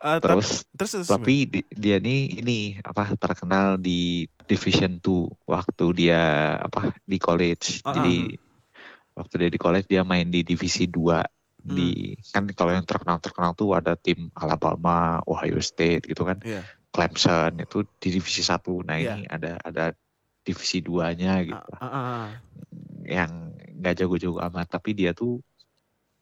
[0.00, 5.04] Eh, Terus terus terus tapi di- dia nih ini apa terkenal di Division 2
[5.46, 6.20] waktu dia
[6.56, 7.80] apa di college.
[7.82, 8.32] Ah, Jadi
[9.16, 11.22] waktu dia di college dia main di divisi 2
[11.60, 11.76] Hmm.
[11.76, 16.40] di kan kalau yang terkenal-terkenal tuh ada tim Alabama, Ohio State gitu kan.
[16.40, 16.64] Iya.
[16.88, 18.80] Clemson itu di divisi 1.
[18.80, 19.20] Nah, Iya.
[19.20, 19.84] ini ada ada
[20.40, 21.70] divisi 2-nya gitu.
[21.76, 22.28] Ah, ah, ah.
[23.04, 23.30] Yang
[23.76, 25.44] nggak jago-jago amat tapi dia tuh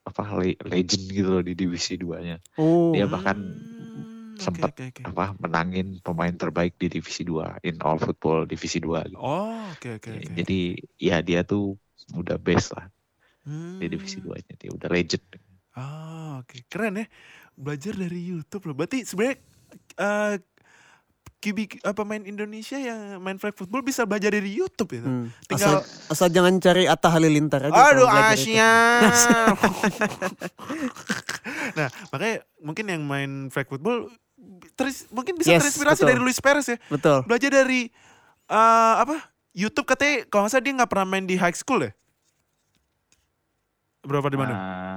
[0.03, 2.43] apa le- legend gitu loh di divisi 2-nya.
[2.59, 2.91] Oh.
[2.91, 5.03] Dia bahkan Hmm, oke, sempet oke, oke.
[5.07, 9.23] apa menangin pemain terbaik di divisi 2 in all football divisi 2 gitu.
[9.23, 10.33] Oh, oke, oke, oke.
[10.35, 11.79] Jadi ya dia tuh
[12.13, 12.85] udah best lah
[13.79, 14.29] di divisi Hmm.
[14.29, 15.25] 2-nya dia udah legend.
[15.73, 16.57] Oh, oke.
[16.67, 17.07] Keren ya.
[17.55, 18.75] Belajar dari YouTube loh.
[18.75, 19.37] Berarti sebenarnya
[19.97, 20.35] eh
[21.39, 25.01] QB apa main Indonesia yang main flag football bisa belajar dari YouTube ya.
[25.01, 25.31] Hmm.
[25.47, 27.73] Tinggal- Asal, asal jangan cari Atta Halilintar aja.
[27.89, 28.05] Aduh.
[28.05, 28.99] Asia.
[31.79, 34.11] nah, makanya mungkin yang main flag football
[34.75, 36.09] teris, mungkin bisa Yes, terinspirasi betul.
[36.11, 36.77] dari Luis Perez ya.
[36.91, 37.19] Betul.
[37.25, 37.89] Belajar dari
[38.45, 39.17] eh, apa?
[39.59, 41.91] YouTube katanya kalau nggak salah dia nggak pernah main di high school ya.
[44.07, 44.53] Berapa di mana?
[44.55, 44.97] Nah,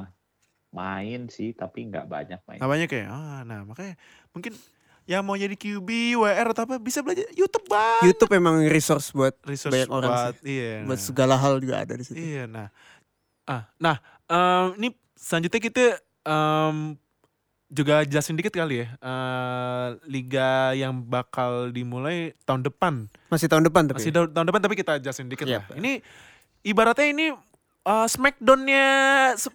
[0.70, 2.59] main sih tapi nggak banyak main.
[2.62, 3.05] Nggak banyak ya.
[3.09, 3.97] Ah, nah makanya
[4.30, 4.53] mungkin
[5.09, 8.14] yang mau jadi QB, WR atau apa bisa belajar YouTube banget.
[8.14, 10.86] YouTube emang resource buat Research banyak orang buat, iya.
[10.86, 11.07] buat nah.
[11.09, 12.22] segala hal juga ada di situ.
[12.22, 12.70] Iya, nah,
[13.49, 13.97] ah, nah,
[14.30, 15.86] em, ini selanjutnya kita
[16.22, 17.01] em,
[17.72, 23.08] juga jelasin dikit kali ya, eh, liga yang bakal dimulai tahun depan.
[23.32, 24.04] Masih tahun depan tapi.
[24.04, 25.80] Masih tahun depan tapi kita jelasin dikit Iya, lah.
[25.80, 26.04] Ini
[26.68, 27.26] ibaratnya ini
[27.88, 28.86] eh, Smackdown-nya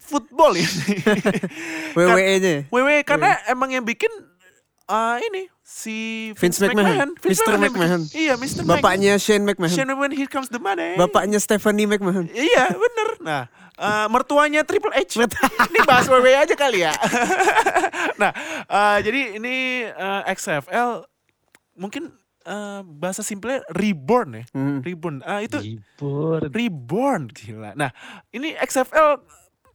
[0.01, 0.65] football ya.
[2.01, 2.73] WWE-nya.
[2.73, 4.09] WWE karena emang yang bikin
[4.89, 7.13] eh, ini si Vince McMahon.
[7.21, 7.55] Vince Mr.
[7.61, 8.01] McMahon.
[8.09, 8.17] bikin.
[8.17, 8.61] Iya, Mr.
[8.65, 9.77] Bapaknya Shane McMahon.
[9.77, 10.97] Shane McMahon, here comes the money.
[10.97, 12.33] Bapaknya Stephanie McMahon.
[12.33, 13.09] Iya bener.
[13.21, 13.43] Nah
[13.77, 15.21] eh, mertuanya Triple H.
[15.71, 16.93] ini bahas WWE aja kali ya.
[18.21, 18.33] nah
[18.67, 21.05] eh, jadi ini eh, XFL
[21.77, 22.13] mungkin
[22.45, 24.45] eh, bahasa simpelnya reborn ya.
[24.57, 24.81] Hmm.
[24.81, 25.21] Reborn.
[25.25, 26.41] Ah itu Libur.
[26.51, 27.77] reborn gila.
[27.77, 27.93] Nah
[28.33, 29.21] ini XFL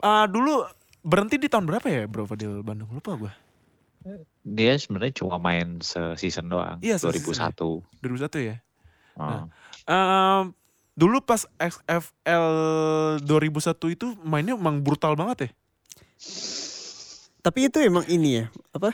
[0.02, 0.66] eh, dulu
[1.02, 3.34] berhenti di tahun berapa ya Bro Fadil Bandung lupa gue.
[4.41, 5.78] Dia sebenarnya cuma main
[6.18, 6.82] season doang.
[6.82, 8.34] Iya, se-season 2001.
[8.34, 8.58] 2001 ya.
[9.14, 9.45] Oh.
[9.86, 10.43] Em,
[10.96, 12.48] dulu pas XFL
[13.24, 15.50] 2001 itu mainnya emang brutal banget ya.
[17.42, 18.94] Tapi itu emang ini ya, apa?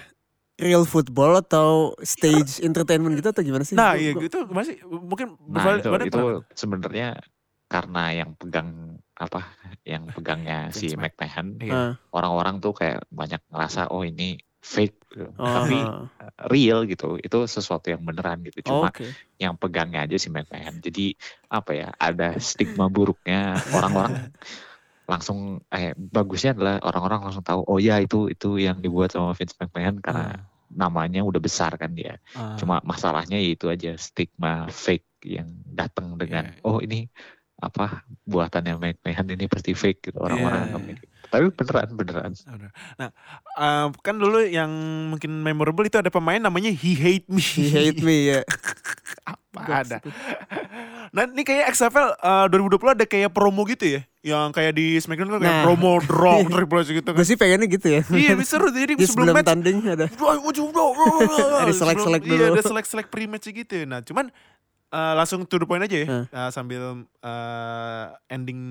[0.57, 3.75] Real football atau stage entertainment gitu atau gimana sih?
[3.77, 6.21] Nah, iya gitu masih mungkin Nah itu, itu
[6.55, 7.19] sebenarnya
[7.67, 9.43] karena yang pegang apa
[9.83, 11.73] yang pegangnya si McMahon Iya.
[11.75, 15.31] Ah, orang-orang tuh kayak banyak ngerasa oh ini fake gitu.
[15.33, 16.03] oh, tapi ah.
[16.51, 19.07] real gitu itu sesuatu yang beneran gitu Oh, cuma Oke.
[19.39, 21.15] yang pegangnya aja si McMahon jadi
[21.47, 24.27] apa ya ada stigma buruknya orang-orang
[25.11, 29.55] langsung eh bagusnya adalah orang-orang langsung tahu oh ya itu itu yang dibuat sama Vince
[29.55, 32.59] McMahon karena namanya udah besar kan dia Ah.
[32.59, 36.59] cuma masalahnya ya itu aja stigma fake yang datang dengan Iya.
[36.67, 37.07] oh ini
[37.57, 41.06] apa buatannya McMahon ini pasti fake gitu orang-orang gitu.
[41.27, 42.69] Tapi beneran beneran Bener.
[42.95, 43.09] Nah,
[43.53, 44.69] eh, kan dulu yang
[45.07, 47.39] mungkin memorable itu ada pemain namanya He Hate Me.
[47.39, 48.41] He hate me ya.
[49.57, 49.97] Apa ada.
[51.09, 54.01] Nah, ini kayak XFL eh, 2020 ada kayak promo gitu ya.
[54.21, 55.63] Yang kayak di SmackDown kan kayak Nah.
[55.63, 57.15] promo draw Triple H gitu kan.
[57.15, 58.01] Gue sih pengennya gitu ya.
[58.05, 60.05] Iya, bisa seru jadi Di sebelum sebelum match tanding ada.
[61.63, 62.43] ada selek-selek Iya, dulu.
[62.53, 63.83] ada selek-selek pre-match gitu.
[63.83, 64.29] Nah, cuman
[64.89, 66.07] eh, langsung to the point aja ya.
[66.07, 66.23] Hah.
[66.27, 68.61] Eh, sambil eh, ending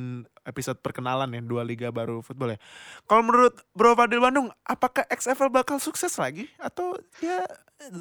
[0.42, 2.58] episode perkenalan ya dua liga baru football ya.
[3.04, 7.42] Kalau menurut Bro Fadil Bandung, apakah XFL bakal sukses lagi atau ya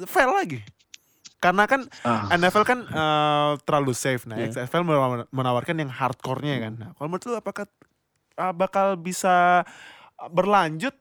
[0.04, 0.62] fail lagi?
[1.36, 4.24] Karena kan Ah, NFL kan eh, terlalu safe.
[4.24, 4.64] Nah, Iya.
[4.64, 6.72] XFL menawar- menawarkan yang hardcore-nya kan.
[6.76, 7.68] Nah, kalau menurut lu apakah
[8.34, 9.66] eh, bakal bisa
[10.30, 10.96] berlanjut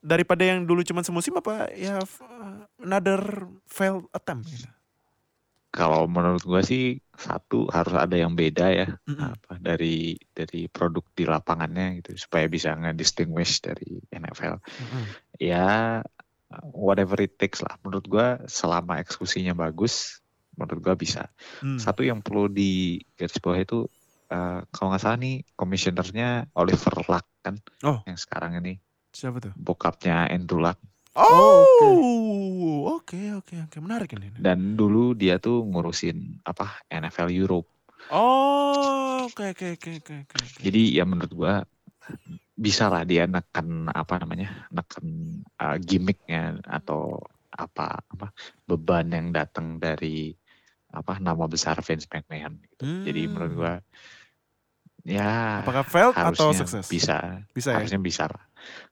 [0.00, 1.96] daripada yang dulu cuma semusim apa ya
[2.76, 4.66] another failed attempt gitu.
[5.74, 9.34] Kalau menurut gua sih satu harus ada yang beda ya Mm-mm.
[9.34, 15.04] apa dari dari produk di lapangannya gitu supaya bisa ngedistinguish dari NFL Mm-mm.
[15.36, 15.98] ya
[16.70, 20.22] whatever it takes lah menurut gua selama eksekusinya bagus
[20.54, 21.26] menurut gua bisa
[21.58, 21.78] Hmm.
[21.78, 23.78] satu yang perlu di garis bawah itu
[24.26, 27.98] eh, kalau nggak salah nih komisionernya Oliver Luck kan Oh.
[28.06, 28.78] yang sekarang ini
[29.10, 29.50] Siapa tuh?
[29.54, 30.78] bokapnya Andrew Luck
[31.14, 34.34] Oh, oke oke oke menarik ini.
[34.34, 37.68] dan dulu dia tuh ngurusin apa NFL Europe
[38.10, 40.16] Oh, oke oke oke oke
[40.60, 41.54] jadi ya menurut gua
[42.52, 45.06] bisa lah dia neken apa namanya neken
[45.56, 48.34] uh, gimmicknya atau apa apa
[48.66, 50.34] beban yang datang dari
[50.90, 52.84] apa nama besar Vince McMahon gitu.
[53.06, 53.30] jadi Hmm.
[53.32, 53.72] menurut gua
[55.04, 56.86] ya Apakah failed atau sukses?
[56.86, 57.76] bisa Bisa ya.
[57.80, 58.42] harusnya bisa lah.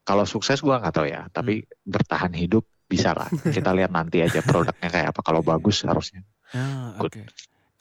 [0.02, 1.68] Kalau sukses gua nggak tahu ya, tapi Hmm.
[1.86, 3.30] bertahan hidup bisa lah.
[3.30, 5.20] Kita lihat nanti aja produknya kayak apa.
[5.22, 6.20] Kalau bagus harusnya.
[6.50, 7.08] Ah, Good.
[7.08, 7.22] oke.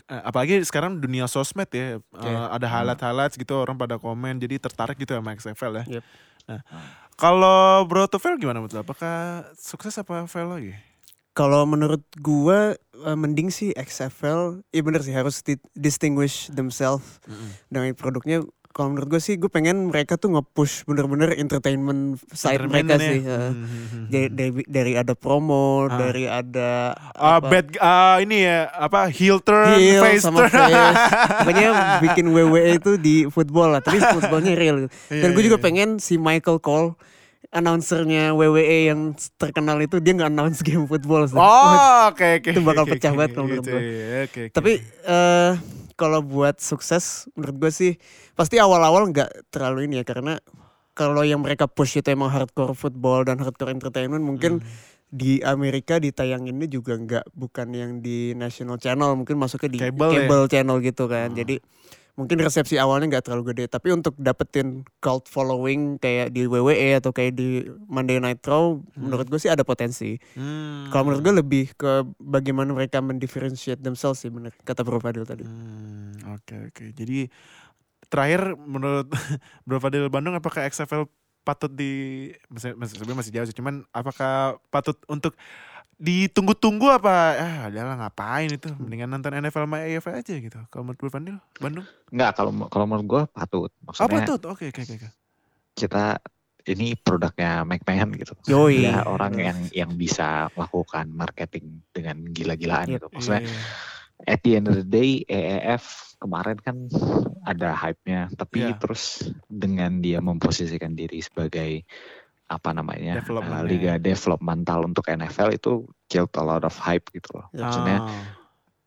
[0.08, 2.52] Eh, Apalagi sekarang dunia sosmed ya, eh, Iya.
[2.52, 6.00] ada highlight-highlight gitu orang pada komen, jadi tertarik gitu sama XFL ya.
[6.00, 6.04] Yep.
[6.44, 6.60] Nah,
[7.16, 8.76] kalau Bro to fail gimana menurut?
[8.78, 10.74] Apakah sukses apa fail lagi?
[11.32, 17.18] Kalau menurut gua eh, mending sih XFL, iya bener sih harus di- distinguish themselves
[17.68, 18.44] dengan produknya.
[18.72, 23.04] Kalau menurut gue sih, gue pengen mereka tuh nge-push bener-bener entertainment side mereka ya.
[23.04, 23.20] sih.
[23.20, 23.52] eh.
[23.52, 24.08] Hmm.
[24.08, 26.00] Dari, dari, dari ada promo, Ah.
[26.00, 30.72] dari ada Ah, apa, bad ah, ini ya apa heel turn, heel face sama turn.
[31.40, 31.70] Pokoknya
[32.00, 34.88] bikin WWE itu di football lah, tapi footballnya real.
[35.08, 35.64] Iya, Dan gue juga iya.
[35.64, 36.96] pengen si Michael Cole,
[37.52, 39.00] announcernya WWE yang
[39.36, 41.26] terkenal itu dia nggak announce game football.
[41.26, 41.36] sih.
[41.36, 42.50] Oh, oke oke.
[42.50, 43.92] Itu bakal pecah oke, banget kalau menurut iya, Oke.
[44.24, 44.42] oke.
[44.50, 44.72] Tapi
[45.04, 45.52] eh
[46.02, 47.92] kalau buat sukses menurut gue sih
[48.34, 50.42] pasti awal-awal nggak terlalu ini ya karena
[50.98, 54.66] kalau yang mereka push itu emang hardcore football dan hardcore entertainment mungkin Hmm.
[55.12, 60.44] di Amerika ditayanginnya juga nggak bukan yang di national channel mungkin masuknya di Cable cable,
[60.48, 60.50] ya?
[60.50, 61.36] channel gitu kan.
[61.36, 61.38] Hmm.
[61.38, 61.56] Jadi
[62.14, 67.10] mungkin resepsi awalnya nggak terlalu gede tapi untuk dapetin cult following kayak di WWE atau
[67.10, 70.92] kayak di Monday Night Raw menurut gue sih ada potensi Hmm.
[70.92, 75.44] kalau menurut gue lebih ke bagaimana mereka mendifferentiate themselves sih bener kata Bro Fadil tadi
[75.44, 76.86] Hmm, oke oke.
[76.94, 77.28] Jadi
[78.08, 79.08] terakhir menurut
[79.68, 81.08] Bro Fadil Bandung apakah XFL
[81.42, 85.34] patut di masih sebenarnya masih jauh sih, cuman apakah patut untuk
[86.02, 90.98] ditunggu-tunggu apa ah adalah ngapain itu mendingan nonton NFL sama AFL aja gitu kalau menurut
[90.98, 93.70] Bro Fadil Bandung Enggak, kalau kalau menurut gue patut.
[93.70, 95.10] apa Maksudnya tuh oke oke oke oke.
[95.78, 96.18] kita
[96.62, 98.38] ini produknya McMahon gitu.
[98.46, 98.86] Yoi.
[98.86, 102.94] Ada orang yang yang bisa melakukan marketing dengan gila-gilaan Yep.
[102.98, 103.08] gitu.
[103.10, 104.30] Maksudnya Iya, iya.
[104.30, 105.84] at the end of the day EEF
[106.18, 106.86] kemarin kan
[107.42, 108.78] ada hype-nya tapi Iya.
[108.78, 111.82] terus dengan dia memposisikan diri sebagai
[112.52, 113.70] apa namanya Development uh, ya.
[113.72, 117.48] liga developmental untuk NFL itu killed a lot of hype gitu loh.
[117.56, 117.64] Ya.
[117.64, 117.98] Maksudnya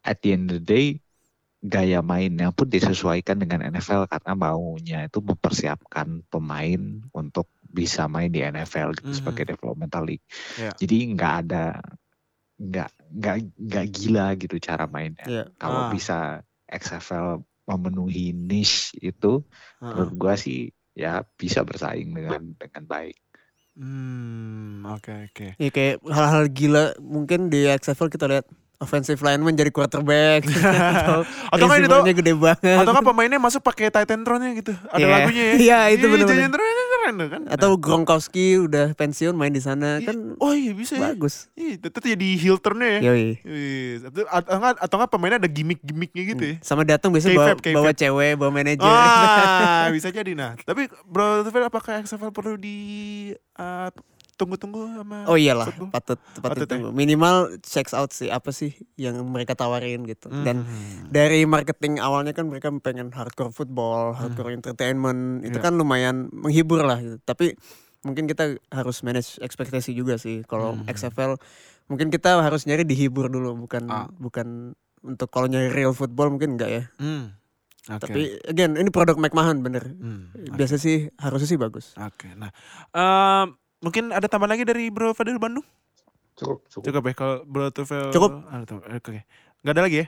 [0.04, 0.86] at the end of the day
[1.64, 8.44] gaya mainnya pun disesuaikan dengan NFL karena maunya itu mempersiapkan pemain untuk bisa main di
[8.44, 9.16] NFL gitu Mhm.
[9.16, 10.22] sebagai developmental league.
[10.60, 10.76] Iya.
[10.76, 11.80] Jadi nggak ada
[12.54, 15.24] nggak nggak nggak gila gitu cara mainnya.
[15.24, 15.44] Iya.
[15.56, 15.90] Kalau Ah.
[15.90, 19.40] bisa XFL memenuhi niche itu,
[19.80, 19.88] Ah.
[19.96, 23.16] menurut gua sih ya bisa bersaing dengan dengan baik.
[23.74, 25.46] Hmm, oke oke.
[25.56, 28.46] Ya kayak hal-hal gila mungkin di XFL kita lihat
[28.76, 33.88] offensive lineman jadi quarterback atau Atau kan receiver-nya gede banget atau kan pemainnya masuk pakai
[33.88, 34.72] Titantron-nya gitu.
[34.88, 35.08] Ada Iya.
[35.08, 35.54] lagunya ya.
[35.56, 36.38] Iya, itu bener-bener.
[36.38, 36.64] Titantron
[37.04, 37.42] keren kan.
[37.46, 40.08] atau Gronkowski udah pensiun main di sana Iya.
[40.08, 41.12] kan Oh iya bisa ya.
[41.12, 43.12] bagus Iya, itu jadi heel turn-nya ya.
[43.12, 43.28] Yoi.
[43.44, 46.54] Iya, atau atau nggak atau nggak pemainnya ada gimmick-gimmicknya gitu ya.
[46.64, 50.56] sama datang biasanya bawa, bawa cewek bawa manajer Ah, bisa jadi nah.
[50.56, 52.76] Tapi Bro apakah XFL perlu di
[53.60, 53.92] uh,
[54.34, 55.90] tunggu-tunggu sama Oh iyalah, football?
[55.90, 56.76] patut patut Patut ya?
[56.76, 56.88] itu.
[56.90, 60.28] Minimal checks out sih apa sih yang mereka tawarin gitu.
[60.28, 61.08] Dan Hmm.
[61.08, 65.64] dari marketing awalnya kan mereka pengen hardcore football, hardcore entertainment, itu Iya.
[65.64, 67.16] kan lumayan menghibur lah gitu.
[67.20, 67.54] Tapi
[68.00, 70.42] mungkin kita harus manage ekspektasi juga sih.
[70.42, 70.84] Kalau Hmm.
[70.86, 71.38] XFL
[71.84, 74.08] mungkin kita harus nyari dihibur dulu, bukan Ah.
[74.10, 76.84] bukan untuk kalau nyari real football mungkin enggak ya.
[76.96, 77.36] Hmm.
[77.86, 78.08] Oke.
[78.08, 79.84] Tapi again ini produk McMahon bener.
[79.84, 80.56] Hmm, oke.
[80.56, 81.92] Biasa sih harusnya sih bagus.
[81.94, 82.32] Oke.
[82.32, 82.48] Nah,
[82.90, 83.52] em,
[83.84, 85.62] mungkin ada tambahan lagi dari Bro Fadil Bandung?
[86.34, 86.82] Cukup, cukup.
[86.82, 88.08] Cukup ya kalau Bro Tufel.
[88.10, 88.42] Cukup.
[88.48, 88.96] Ada tam- Oke.
[88.98, 89.20] Oke.
[89.60, 90.06] Nggak ada lagi ya?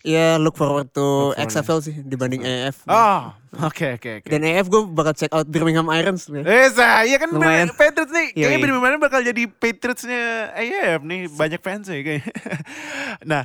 [0.00, 2.88] Ya look forward to Look forward XFL sih dibanding EF.
[2.88, 4.28] Oh, oke oke oke.
[4.32, 6.24] Dan EF gue bakal check out Birmingham Irons.
[6.32, 6.72] Eh,
[7.04, 7.68] iya kan Lumayan.
[7.76, 8.32] Patriots nih.
[8.32, 8.64] Iya, Kayaknya iya.
[8.64, 10.22] bener-bener bakal jadi Patriotsnya
[10.56, 11.28] AF nih.
[11.28, 12.32] Banyak fans ya kayaknya.
[13.30, 13.42] nah,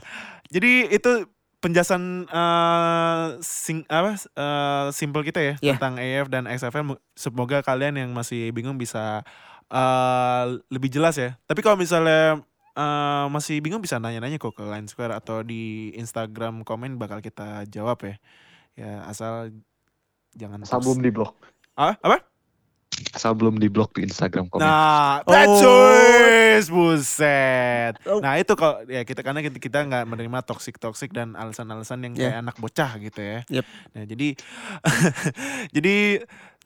[0.47, 1.27] jadi itu
[1.59, 5.75] penjelasan eh, sing, apa eh, simple kita ya Iya.
[5.75, 6.95] tentang AF dan XFL.
[7.19, 9.27] Semoga kalian yang masih bingung bisa
[9.67, 11.37] eh, lebih jelas ya.
[11.43, 12.41] Tapi kalau misalnya
[12.73, 17.63] eh, masih bingung bisa nanya-nanya kok ke Line Square atau di Instagram komen bakal kita
[17.65, 18.15] jawab ya.
[18.75, 19.55] Ya asal
[20.35, 21.31] jangan Asal belum di blok.
[21.73, 22.19] Ah, apa?
[23.11, 24.63] Asal belum di blok di Instagram komen.
[24.63, 25.31] Nah, Oh.
[25.31, 27.93] that's choice, buset.
[28.07, 28.23] Oh.
[28.23, 32.13] Nah itu kalau ya kita karena kita kita nggak menerima toxic toxic dan alasan-alasan yang
[32.15, 32.43] kayak Yeah.
[32.43, 33.39] anak bocah gitu ya.
[33.51, 33.65] Yep.
[33.91, 34.27] Nah jadi
[35.75, 35.95] jadi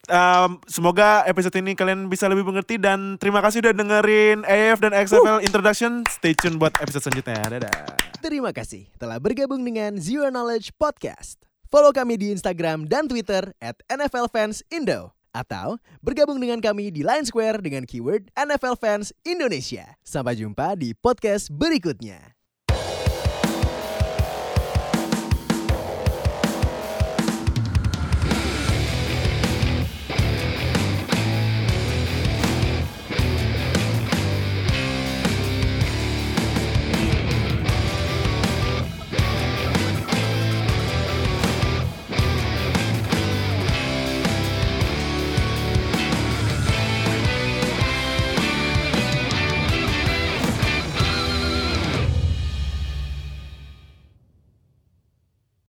[0.07, 4.95] em, semoga episode ini kalian bisa lebih mengerti dan terima kasih udah dengerin AF dan
[4.95, 6.07] XFL introduction.
[6.07, 7.59] Stay tune buat episode selanjutnya.
[7.59, 7.99] Dadah.
[8.23, 11.39] Terima kasih telah bergabung dengan Zero Knowledge Podcast.
[11.69, 15.13] Follow kami di Instagram dan Twitter at NFL Fans Indo.
[15.29, 19.93] Atau bergabung dengan kami di Line Square dengan keyword NFL Fans Indonesia.
[20.01, 22.38] Sampai jumpa di podcast berikutnya.